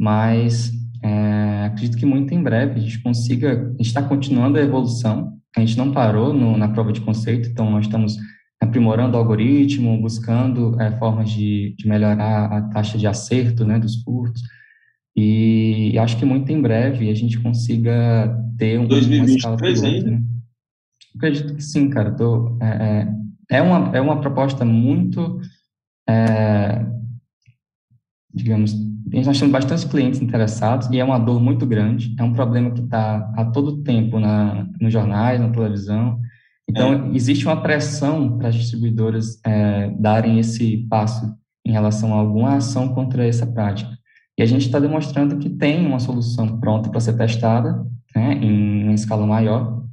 mas 0.00 0.72
é, 1.04 1.66
acredito 1.66 1.96
que 1.96 2.06
muito 2.06 2.34
em 2.34 2.42
breve 2.42 2.80
a 2.80 2.82
gente 2.82 3.00
consiga, 3.00 3.52
a 3.52 3.70
gente 3.76 3.82
está 3.82 4.02
continuando 4.02 4.58
a 4.58 4.62
evolução, 4.62 5.39
a 5.56 5.60
gente 5.60 5.76
não 5.76 5.92
parou 5.92 6.32
no, 6.32 6.56
na 6.56 6.68
prova 6.68 6.92
de 6.92 7.00
conceito, 7.00 7.48
então 7.48 7.70
nós 7.70 7.86
estamos 7.86 8.16
aprimorando 8.60 9.16
o 9.16 9.20
algoritmo, 9.20 10.00
buscando 10.00 10.80
é, 10.80 10.96
formas 10.98 11.30
de, 11.30 11.74
de, 11.76 11.88
melhorar 11.88 12.52
a 12.52 12.62
taxa 12.68 12.98
de 12.98 13.06
acerto 13.06 13.64
né, 13.64 13.78
dos 13.78 14.02
furtos, 14.02 14.42
e 15.16 15.98
acho 15.98 16.16
que 16.16 16.24
muito 16.24 16.50
em 16.52 16.60
breve 16.60 17.10
a 17.10 17.14
gente 17.14 17.38
consiga 17.40 18.38
ter 18.56 18.78
um, 18.78 18.86
2023 18.86 19.30
uma 19.30 19.36
escala 19.36 19.56
piloto, 19.56 19.86
ainda? 19.86 20.10
Né? 20.10 20.22
Acredito 21.16 21.54
que 21.54 21.62
sim, 21.62 21.90
cara. 21.90 22.12
Tô, 22.12 22.56
é, 22.60 22.66
é, 23.50 23.56
é, 23.58 23.62
uma, 23.62 23.96
é 23.96 24.00
uma 24.00 24.20
proposta 24.20 24.64
muito, 24.64 25.40
é, 26.08 26.86
digamos, 28.32 28.74
nós 29.12 29.38
temos 29.38 29.52
bastante 29.52 29.86
clientes 29.86 30.20
interessados 30.20 30.88
e 30.90 30.98
é 30.98 31.04
uma 31.04 31.18
dor 31.18 31.40
muito 31.40 31.66
grande, 31.66 32.14
é 32.18 32.22
um 32.22 32.32
problema 32.32 32.70
que 32.70 32.80
está 32.80 33.32
a 33.36 33.44
todo 33.46 33.82
tempo 33.82 34.20
na, 34.20 34.66
nos 34.80 34.92
jornais, 34.92 35.40
na 35.40 35.48
televisão. 35.48 36.20
Então, 36.68 36.92
é. 36.92 37.16
existe 37.16 37.44
uma 37.44 37.60
pressão 37.60 38.38
para 38.38 38.48
as 38.48 38.54
distribuidoras 38.54 39.40
é, 39.44 39.90
darem 39.98 40.38
esse 40.38 40.86
passo 40.88 41.34
em 41.66 41.72
relação 41.72 42.14
a 42.14 42.18
alguma 42.18 42.56
ação 42.56 42.94
contra 42.94 43.26
essa 43.26 43.46
prática. 43.46 43.90
E 44.38 44.42
a 44.42 44.46
gente 44.46 44.66
está 44.66 44.78
demonstrando 44.78 45.38
que 45.38 45.50
tem 45.50 45.84
uma 45.84 45.98
solução 45.98 46.58
pronta 46.60 46.88
para 46.88 47.00
ser 47.00 47.14
testada 47.14 47.84
né, 48.14 48.34
em 48.34 48.84
uma 48.84 48.94
escala 48.94 49.26
maior, 49.26 49.84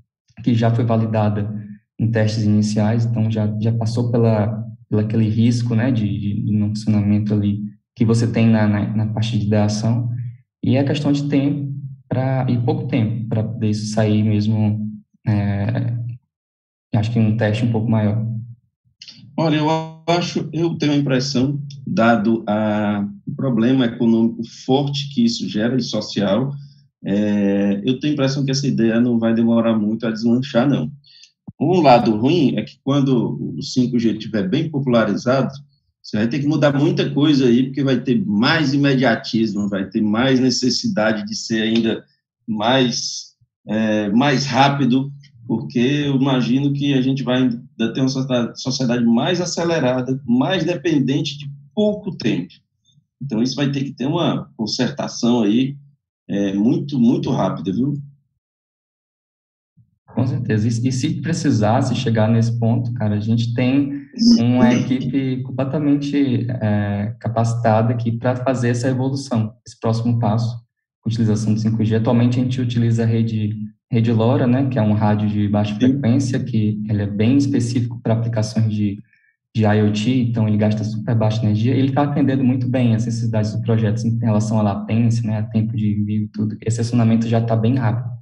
que 0.44 0.54
já 0.54 0.70
foi 0.70 0.86
validada 0.86 1.54
em 2.00 2.10
testes 2.12 2.44
iniciais, 2.44 3.06
então 3.06 3.30
já, 3.30 3.52
já 3.60 3.72
passou 3.74 4.12
pela, 4.12 4.64
pela 4.88 5.02
aquele 5.02 5.28
risco 5.28 5.74
né, 5.74 5.92
de, 5.92 6.44
de 6.44 6.52
não 6.52 6.70
funcionamento 6.70 7.34
ali 7.34 7.77
que 7.98 8.06
você 8.06 8.28
tem 8.28 8.48
na, 8.48 8.68
na, 8.68 8.96
na 8.96 9.06
parte 9.08 9.38
de 9.40 9.48
ideação, 9.48 10.08
e 10.64 10.78
é 10.78 10.84
questão 10.84 11.12
de 11.12 11.28
tempo 11.28 11.74
para 12.08 12.46
e 12.48 12.56
pouco 12.60 12.88
tempo 12.88 13.28
para 13.28 13.44
poder 13.44 13.74
sair 13.74 14.24
mesmo, 14.24 14.88
é, 15.28 15.98
acho 16.94 17.12
que 17.12 17.18
um 17.18 17.36
teste 17.36 17.66
um 17.66 17.72
pouco 17.72 17.90
maior. 17.90 18.24
Olha, 19.36 19.56
eu 19.56 19.68
acho, 20.08 20.48
eu 20.54 20.76
tenho 20.76 20.92
a 20.92 20.98
impressão, 20.98 21.60
dado 21.88 22.44
a, 22.48 23.04
o 23.26 23.36
problema 23.36 23.86
econômico 23.86 24.44
forte 24.66 25.12
que 25.12 25.26
isso 25.26 25.50
gera 25.50 25.76
e 25.76 25.82
social, 25.82 26.54
é, 27.04 27.82
eu 27.84 28.00
tenho 28.00 28.12
a 28.12 28.14
impressão 28.14 28.46
que 28.46 28.52
essa 28.52 28.68
ideia 28.68 29.02
não 29.02 29.18
vai 29.18 29.34
demorar 29.34 29.76
muito 29.76 30.06
a 30.06 30.12
deslanchar, 30.12 30.70
não. 30.70 30.92
Um 31.60 31.82
lado 31.82 32.16
ruim 32.16 32.58
é 32.58 32.62
que 32.62 32.78
quando 32.84 33.40
o 33.42 33.58
5G 33.58 34.18
estiver 34.18 34.48
bem 34.48 34.70
popularizado, 34.70 35.52
você 36.08 36.16
vai 36.16 36.28
ter 36.30 36.40
que 36.40 36.48
mudar 36.48 36.72
muita 36.72 37.10
coisa 37.10 37.48
aí, 37.48 37.64
porque 37.64 37.84
vai 37.84 38.00
ter 38.00 38.26
mais 38.26 38.74
imediatismo, 38.74 39.68
vai 39.68 39.90
ter 39.90 40.00
mais 40.00 40.40
necessidade 40.40 41.26
de 41.26 41.36
ser 41.36 41.64
ainda 41.64 42.02
mais, 42.48 43.36
é, 43.68 44.08
mais 44.12 44.46
rápido, 44.46 45.12
porque 45.46 45.78
eu 45.78 46.16
imagino 46.16 46.72
que 46.72 46.94
a 46.94 47.02
gente 47.02 47.24
vai 47.24 47.42
ainda 47.42 47.94
ter 47.94 48.00
uma 48.00 48.56
sociedade 48.56 49.04
mais 49.04 49.42
acelerada, 49.42 50.18
mais 50.26 50.64
dependente 50.64 51.38
de 51.38 51.52
pouco 51.76 52.16
tempo. 52.16 52.54
Então, 53.22 53.44
isso 53.44 53.58
vai 53.58 53.70
ter 53.70 53.84
que 53.84 53.92
ter 53.92 54.06
uma 54.06 54.50
concertação 54.56 55.44
aí 55.44 55.76
é, 56.30 56.54
muito, 56.54 56.98
muito 56.98 57.30
rápida, 57.32 57.74
viu? 57.74 58.02
Com 60.06 60.26
certeza. 60.26 60.66
E, 60.66 60.88
e 60.88 60.92
se 60.94 61.22
precisar, 61.22 61.82
se 61.82 61.96
chegar 61.96 62.30
nesse 62.30 62.58
ponto, 62.58 62.94
cara, 62.94 63.16
a 63.16 63.20
gente 63.20 63.54
tem 63.54 64.07
uma 64.40 64.74
equipe 64.74 65.42
completamente 65.44 66.48
é, 66.50 67.16
capacitada 67.20 67.94
aqui 67.94 68.12
para 68.12 68.36
fazer 68.36 68.70
essa 68.70 68.88
evolução, 68.88 69.54
esse 69.66 69.80
próximo 69.80 70.20
passo, 70.20 70.58
utilização 71.06 71.54
do 71.54 71.60
5G. 71.60 71.98
Atualmente 71.98 72.40
a 72.40 72.44
gente 72.44 72.62
utiliza 72.62 73.04
a 73.04 73.06
rede, 73.06 73.56
rede 73.90 74.12
LoRa, 74.12 74.46
né, 74.46 74.68
que 74.68 74.78
é 74.78 74.82
um 74.82 74.94
rádio 74.94 75.30
de 75.30 75.48
baixa 75.48 75.76
frequência, 75.76 76.40
que 76.40 76.84
ele 76.90 77.02
é 77.02 77.08
bem 77.08 77.38
específico 77.38 78.00
para 78.02 78.14
aplicações 78.14 78.72
de, 78.74 79.02
de 79.56 79.64
IoT, 79.64 80.30
então 80.30 80.48
ele 80.48 80.58
gasta 80.58 80.84
super 80.84 81.16
baixa 81.16 81.44
energia. 81.44 81.74
Ele 81.74 81.90
está 81.90 82.04
atendendo 82.04 82.44
muito 82.44 82.68
bem 82.68 82.94
as 82.94 83.06
necessidades 83.06 83.54
do 83.54 83.62
projeto 83.62 84.06
em 84.06 84.20
relação 84.20 84.60
à 84.60 84.62
latência, 84.62 85.26
né, 85.26 85.40
a 85.40 85.44
tempo 85.44 85.76
de 85.76 85.92
envio 85.92 86.24
e 86.24 86.28
tudo. 86.28 86.58
Esse 86.62 86.82
acionamento 86.82 87.28
já 87.28 87.40
está 87.40 87.56
bem 87.56 87.76
rápido. 87.76 88.18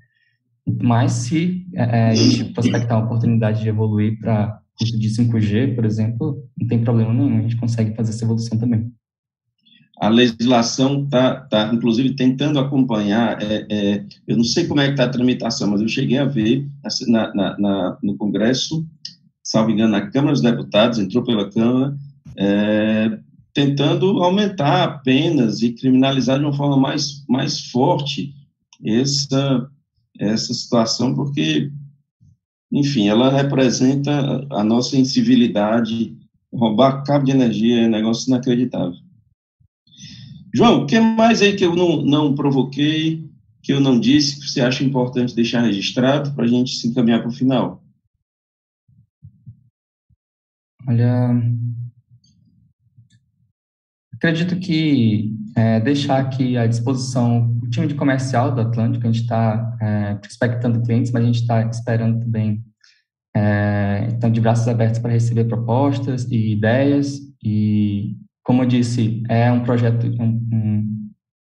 Mas 0.82 1.12
se 1.12 1.68
é, 1.74 2.10
a 2.10 2.16
gente 2.16 2.46
prospectar 2.46 2.98
uma 2.98 3.06
oportunidade 3.06 3.62
de 3.62 3.70
evoluir 3.70 4.18
para 4.20 4.60
de 4.80 5.10
5G, 5.10 5.76
por 5.76 5.86
exemplo, 5.86 6.44
não 6.60 6.68
tem 6.68 6.84
problema 6.84 7.14
nenhum, 7.14 7.38
a 7.38 7.42
gente 7.42 7.56
consegue 7.56 7.96
fazer 7.96 8.12
essa 8.12 8.26
evolução 8.26 8.58
também. 8.58 8.92
A 9.98 10.10
legislação 10.10 11.04
está, 11.06 11.36
tá, 11.36 11.72
inclusive, 11.74 12.16
tentando 12.16 12.60
acompanhar, 12.60 13.42
é, 13.42 13.66
é, 13.70 14.06
eu 14.28 14.36
não 14.36 14.44
sei 14.44 14.68
como 14.68 14.82
é 14.82 14.88
que 14.88 14.92
está 14.92 15.06
a 15.06 15.10
tramitação, 15.10 15.70
mas 15.70 15.82
eu 15.82 15.88
cheguei 15.88 16.18
a 16.18 16.26
ver 16.26 16.68
na, 17.08 17.34
na, 17.34 17.58
na, 17.58 17.98
no 18.04 18.18
Congresso, 18.18 18.86
salvo 19.42 19.72
engano, 19.72 19.92
na 19.92 20.10
Câmara 20.12 20.34
dos 20.34 20.42
Deputados, 20.42 21.00
entrou 21.00 21.24
pela 21.24 21.50
Câmara, 21.50 21.96
é, 22.36 23.18
tentando 23.54 24.22
aumentar 24.22 25.02
penas 25.02 25.62
e 25.62 25.72
criminalizar 25.72 26.40
de 26.40 26.44
uma 26.44 26.54
forma 26.54 26.76
mais, 26.76 27.24
mais 27.30 27.68
forte 27.68 28.34
essa, 28.84 29.70
essa 30.20 30.54
situação, 30.54 31.16
porque 31.16 31.72
enfim, 32.72 33.08
ela 33.08 33.32
representa 33.32 34.46
a 34.52 34.64
nossa 34.64 34.98
incivilidade. 34.98 36.18
Roubar 36.54 37.04
cabo 37.04 37.26
de 37.26 37.32
energia 37.32 37.82
é 37.82 37.88
um 37.88 37.92
negócio 37.92 38.30
inacreditável. 38.30 38.98
João, 40.54 40.84
o 40.84 40.86
que 40.86 41.00
mais 41.00 41.42
aí 41.42 41.56
que 41.56 41.66
eu 41.66 41.76
não, 41.76 42.02
não 42.02 42.34
provoquei, 42.34 43.30
que 43.62 43.74
eu 43.74 43.80
não 43.80 44.00
disse, 44.00 44.40
que 44.40 44.48
você 44.48 44.62
acha 44.62 44.84
importante 44.84 45.36
deixar 45.36 45.62
registrado 45.62 46.34
para 46.34 46.46
a 46.46 46.48
gente 46.48 46.76
se 46.76 46.88
encaminhar 46.88 47.20
para 47.20 47.30
o 47.30 47.34
final? 47.34 47.84
Olha, 50.88 51.32
acredito 54.14 54.60
que 54.60 55.34
é, 55.56 55.80
deixar 55.80 56.20
aqui 56.20 56.58
à 56.58 56.68
disposição 56.68 57.55
time 57.76 57.88
de 57.88 57.96
comercial 57.96 58.54
do 58.54 58.62
Atlântico, 58.62 59.06
a 59.06 59.12
gente 59.12 59.24
está 59.24 59.78
é, 59.82 60.18
expectando 60.26 60.82
clientes, 60.82 61.12
mas 61.12 61.24
a 61.24 61.26
gente 61.28 61.42
está 61.42 61.62
esperando 61.68 62.22
também, 62.22 62.64
é, 63.36 64.08
então, 64.12 64.32
de 64.32 64.40
braços 64.40 64.68
abertos 64.68 65.00
para 65.00 65.12
receber 65.12 65.46
propostas 65.46 66.26
e 66.32 66.54
ideias, 66.54 67.20
e, 67.44 68.16
como 68.44 68.64
eu 68.64 68.68
disse, 68.68 69.22
é 69.30 69.52
um 69.52 69.64
projeto, 69.64 70.08
um, 70.20 70.42
um, 70.52 71.10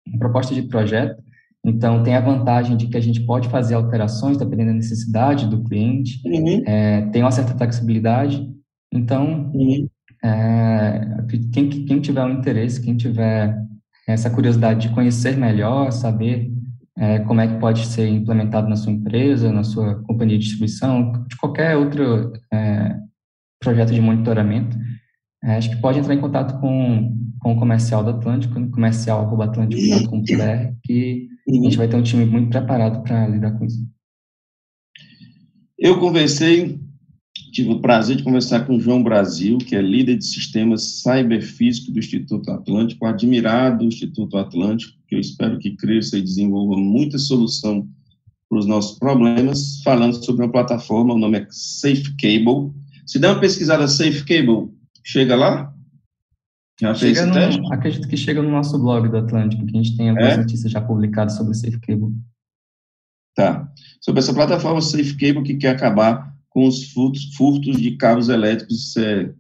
uma 0.08 0.20
proposta 0.20 0.54
de 0.54 0.64
projeto, 0.64 1.24
Então, 1.64 2.04
tem 2.04 2.16
a 2.16 2.22
vantagem 2.22 2.78
de 2.78 2.88
que 2.88 2.98
a 2.98 3.02
gente 3.02 3.22
pode 3.22 3.50
fazer 3.50 3.76
alterações 3.76 4.38
dependendo 4.38 4.70
da 4.70 4.76
necessidade 4.76 5.48
do 5.48 5.64
cliente, 5.64 6.22
uhum. 6.26 6.64
é, 6.66 7.02
tem 7.12 7.22
uma 7.22 7.32
certa 7.32 7.56
flexibilidade. 7.58 8.50
Então, 8.94 9.52
uhum. 9.54 9.88
é, 10.24 11.26
quem, 11.52 11.70
quem 11.70 12.00
tiver 12.00 12.24
um 12.24 12.40
interesse, 12.40 12.82
quem 12.82 12.96
tiver 12.96 13.69
essa 14.14 14.30
curiosidade 14.30 14.88
de 14.88 14.94
conhecer 14.94 15.38
melhor, 15.38 15.92
saber 15.92 16.52
é, 16.98 17.20
como 17.20 17.42
é 17.42 17.48
que 17.48 17.60
pode 17.60 17.86
ser 17.86 18.08
implementado 18.08 18.68
na 18.68 18.76
sua 18.76 18.92
empresa, 18.92 19.52
na 19.52 19.64
sua 19.64 19.96
companhia 20.04 20.38
de 20.38 20.44
distribuição, 20.44 21.12
de 21.28 21.38
qualquer 21.38 21.78
outro 21.78 22.34
é, 22.52 22.98
projeto 23.60 23.94
de 23.94 24.02
monitoramento, 24.02 24.78
é, 25.44 25.56
acho 25.56 25.70
que 25.70 25.78
pode 25.78 26.00
entrar 26.00 26.14
em 26.14 26.20
contato 26.20 26.60
com, 26.60 27.18
com 27.40 27.54
o 27.54 27.60
comercial 27.60 28.04
do 28.04 28.10
Atlântico, 28.10 28.70
comercial.atlântico.com.br, 28.72 30.74
que 30.84 31.30
a 31.48 31.54
gente 31.54 31.78
vai 31.78 31.88
ter 31.88 31.96
um 31.96 32.04
time 32.04 32.26
muito 32.26 32.50
preparado 32.50 33.02
para 33.04 33.28
lidar 33.28 33.52
com 33.52 33.66
isso. 33.66 33.88
Eu 35.78 36.00
conversei, 36.00 36.80
tive 37.52 37.72
o 37.72 37.80
prazer 37.80 38.16
de 38.16 38.24
conversar 38.24 38.66
com 38.66 38.76
o 38.76 38.80
João 38.80 39.04
Brasil, 39.04 39.58
que 39.58 39.76
é 39.76 39.82
líder 39.82 40.18
de 40.18 40.26
sistemas 40.26 41.02
cyberfísico 41.02 41.92
do 41.92 42.00
Instituto 42.00 42.52
Atlântico, 42.52 43.06
admirado 43.06 43.80
do 43.80 43.86
Instituto 43.86 44.38
Atlântico, 44.38 44.98
que 45.08 45.16
eu 45.16 45.20
espero 45.20 45.58
que 45.58 45.76
cresça 45.76 46.18
e 46.18 46.22
desenvolva 46.22 46.78
muita 46.78 47.18
solução 47.18 47.88
para 48.50 48.60
os 48.60 48.66
nossos 48.66 48.98
problemas, 48.98 49.82
falando 49.84 50.24
sobre 50.24 50.44
uma 50.44 50.52
plataforma, 50.52 51.14
o 51.14 51.18
nome 51.18 51.40
é 51.40 51.48
Safe 51.50 52.16
Cable. 52.18 52.72
Se 53.06 53.20
der 53.20 53.30
uma 53.30 53.40
pesquisada 53.40 53.88
Safe 53.88 54.24
Cable, 54.26 54.72
chega 55.04 55.36
lá? 55.36 55.74
Já 56.82 56.96
fez 56.96 57.18
chega 57.18 57.58
no? 57.58 57.74
Acredito 57.74 58.08
que 58.08 58.18
chega 58.18 58.42
no 58.42 58.50
nosso 58.50 58.80
blog 58.80 59.08
do 59.10 59.18
Atlântico, 59.18 59.66
que 59.66 59.78
a 59.78 59.84
gente 59.84 59.98
tem 59.98 60.10
algumas 60.10 60.34
é? 60.34 60.38
notícias 60.38 60.72
já 60.72 60.82
publicadas 60.82 61.36
sobre 61.36 61.54
Safe 61.54 61.80
Cable. 61.80 62.14
Tá. 63.36 63.72
Sobre 64.02 64.20
essa 64.20 64.34
plataforma 64.34 64.82
Safe 64.82 65.16
Cable 65.16 65.44
que 65.44 65.56
quer 65.56 65.70
acabar 65.70 66.34
com 66.50 66.68
os 66.68 66.92
furtos, 66.92 67.78
de 67.78 67.96
cabos 67.98 68.30
elétricos, 68.30 68.90
isso 68.90 69.00
é 69.00 69.34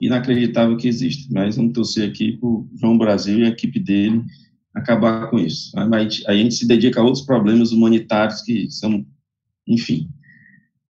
inacreditável 0.00 0.76
que 0.76 0.88
existe. 0.88 1.32
Mas 1.32 1.56
vamos 1.56 1.72
torcer 1.72 2.08
aqui 2.08 2.36
para 2.36 2.48
o 2.48 2.68
João 2.76 2.98
Brasil 2.98 3.38
e 3.38 3.44
a 3.44 3.48
equipe 3.48 3.78
dele 3.78 4.24
acabar 4.74 5.28
com 5.28 5.38
isso. 5.38 5.72
Aí 5.78 6.08
a 6.26 6.34
gente 6.34 6.54
se 6.54 6.66
dedica 6.66 7.00
a 7.00 7.04
outros 7.04 7.24
problemas 7.24 7.72
humanitários 7.72 8.42
que 8.42 8.70
são, 8.70 9.04
enfim. 9.66 10.08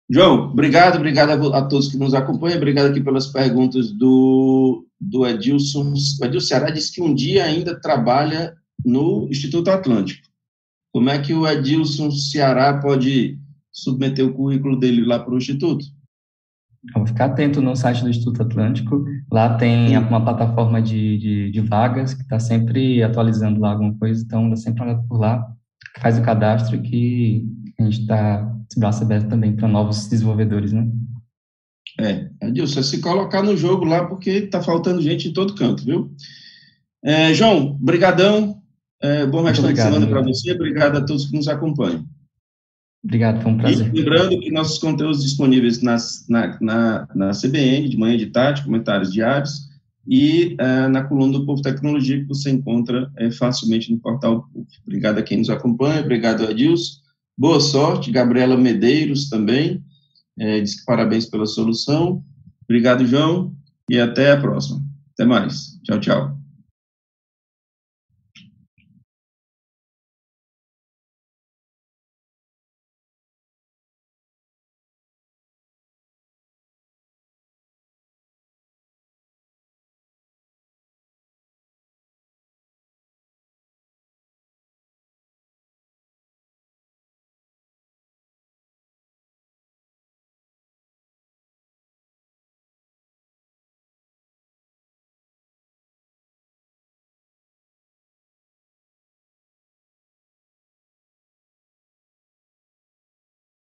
João, 0.09 0.50
obrigado, 0.50 0.96
obrigado 0.96 1.52
a, 1.52 1.59
a 1.59 1.62
todos 1.62 1.88
que 1.88 1.96
nos 1.96 2.14
acompanham, 2.14 2.59
obrigado 2.59 2.90
aqui 2.90 3.00
pelas 3.00 3.26
perguntas 3.26 3.90
do, 3.90 4.87
do 5.00 5.26
Edilson. 5.26 5.92
O 6.20 6.24
Edilson 6.24 6.46
Ceará 6.46 6.70
disse 6.70 6.92
que 6.92 7.02
um 7.02 7.12
dia 7.12 7.44
ainda 7.44 7.79
trabalha 7.81 8.55
no 8.85 9.26
Instituto 9.29 9.68
Atlântico. 9.68 10.26
Como 10.92 11.11
é 11.11 11.18
que 11.18 11.35
o 11.35 11.46
Edilson 11.46 12.11
Ceará 12.11 12.79
pode 12.79 13.38
submeter 13.76 14.26
o 14.26 14.32
currículo 14.32 14.78
dele 14.78 15.04
lá 15.04 15.18
para 15.18 15.34
o 15.34 15.36
Instituto? 15.36 15.84
Vamos 16.94 17.10
ficar 17.10 17.26
atento 17.26 17.60
no 17.60 17.74
site 17.76 18.02
do 18.02 18.08
Instituto 18.08 18.42
Atlântico. 18.42 19.04
Lá 19.30 19.56
tem 19.56 19.96
uma 19.98 20.22
plataforma 20.22 20.80
de, 20.80 21.18
de, 21.18 21.50
de 21.50 21.60
vagas 21.60 22.14
que 22.14 22.22
está 22.22 22.38
sempre 22.38 23.02
atualizando 23.02 23.60
lá 23.60 23.72
alguma 23.72 23.92
coisa, 23.94 24.22
então 24.24 24.48
dá 24.48 24.56
sempre 24.56 24.82
olhada 24.82 25.02
por 25.08 25.18
lá, 25.18 25.46
faz 25.98 26.18
o 26.18 26.22
cadastro 26.22 26.80
que 26.80 27.44
a 27.78 27.82
gente 27.82 28.02
está 28.02 28.42
de 28.42 28.80
braço 28.80 29.02
aberto 29.02 29.28
também 29.28 29.54
para 29.54 29.68
novos 29.68 30.06
desenvolvedores, 30.06 30.72
né? 30.72 30.88
É, 31.98 32.28
Adilson, 32.42 32.80
é 32.80 32.82
se 32.82 33.00
colocar 33.00 33.42
no 33.42 33.56
jogo 33.56 33.84
lá 33.84 34.06
porque 34.06 34.30
está 34.30 34.62
faltando 34.62 35.02
gente 35.02 35.28
em 35.28 35.32
todo 35.32 35.54
canto, 35.54 35.84
viu? 35.84 36.14
É, 37.02 37.32
João, 37.32 37.76
brigadão, 37.80 38.60
é, 39.00 39.26
bom 39.26 39.42
restante 39.42 39.74
de 39.74 39.82
semana 39.82 40.06
para 40.06 40.22
você, 40.22 40.52
obrigado 40.52 40.96
a 40.96 41.04
todos 41.04 41.26
que 41.26 41.36
nos 41.36 41.48
acompanham. 41.48 42.04
Obrigado, 43.07 43.40
foi 43.40 43.53
um 43.53 43.57
prazer. 43.57 43.87
E 43.95 43.99
lembrando 44.01 44.40
que 44.40 44.51
nossos 44.51 44.79
conteúdos 44.79 45.23
disponíveis 45.23 45.81
nas, 45.81 46.27
na, 46.29 46.59
na, 46.61 47.09
na 47.14 47.31
CBN, 47.31 47.88
de 47.88 47.97
manhã 47.97 48.14
e 48.14 48.19
de 48.19 48.27
tarde, 48.27 48.64
comentários 48.64 49.12
diários, 49.12 49.69
e 50.09 50.57
uh, 50.61 50.88
na 50.88 51.05
coluna 51.05 51.38
do 51.38 51.47
Povo 51.47 51.62
Tecnologia, 51.62 52.21
que 52.21 52.27
você 52.27 52.51
encontra 52.51 53.11
é, 53.16 53.31
facilmente 53.31 53.92
no 53.92 53.99
portal 53.99 54.49
Povo. 54.53 54.66
Obrigado 54.85 55.19
a 55.19 55.23
quem 55.23 55.38
nos 55.38 55.51
acompanha, 55.51 56.01
obrigado, 56.01 56.45
Adilson. 56.45 57.01
Boa 57.38 57.61
sorte, 57.61 58.11
Gabriela 58.11 58.57
Medeiros 58.57 59.29
também, 59.29 59.85
é, 60.38 60.61
diz 60.61 60.81
que 60.81 60.85
parabéns 60.85 61.27
pela 61.27 61.47
solução. 61.47 62.25
Obrigado, 62.64 63.07
João, 63.07 63.55
e 63.88 64.01
até 64.01 64.33
a 64.33 64.40
próxima. 64.40 64.83
Até 65.14 65.25
mais. 65.25 65.79
Tchau, 65.85 66.01
tchau. 66.01 66.36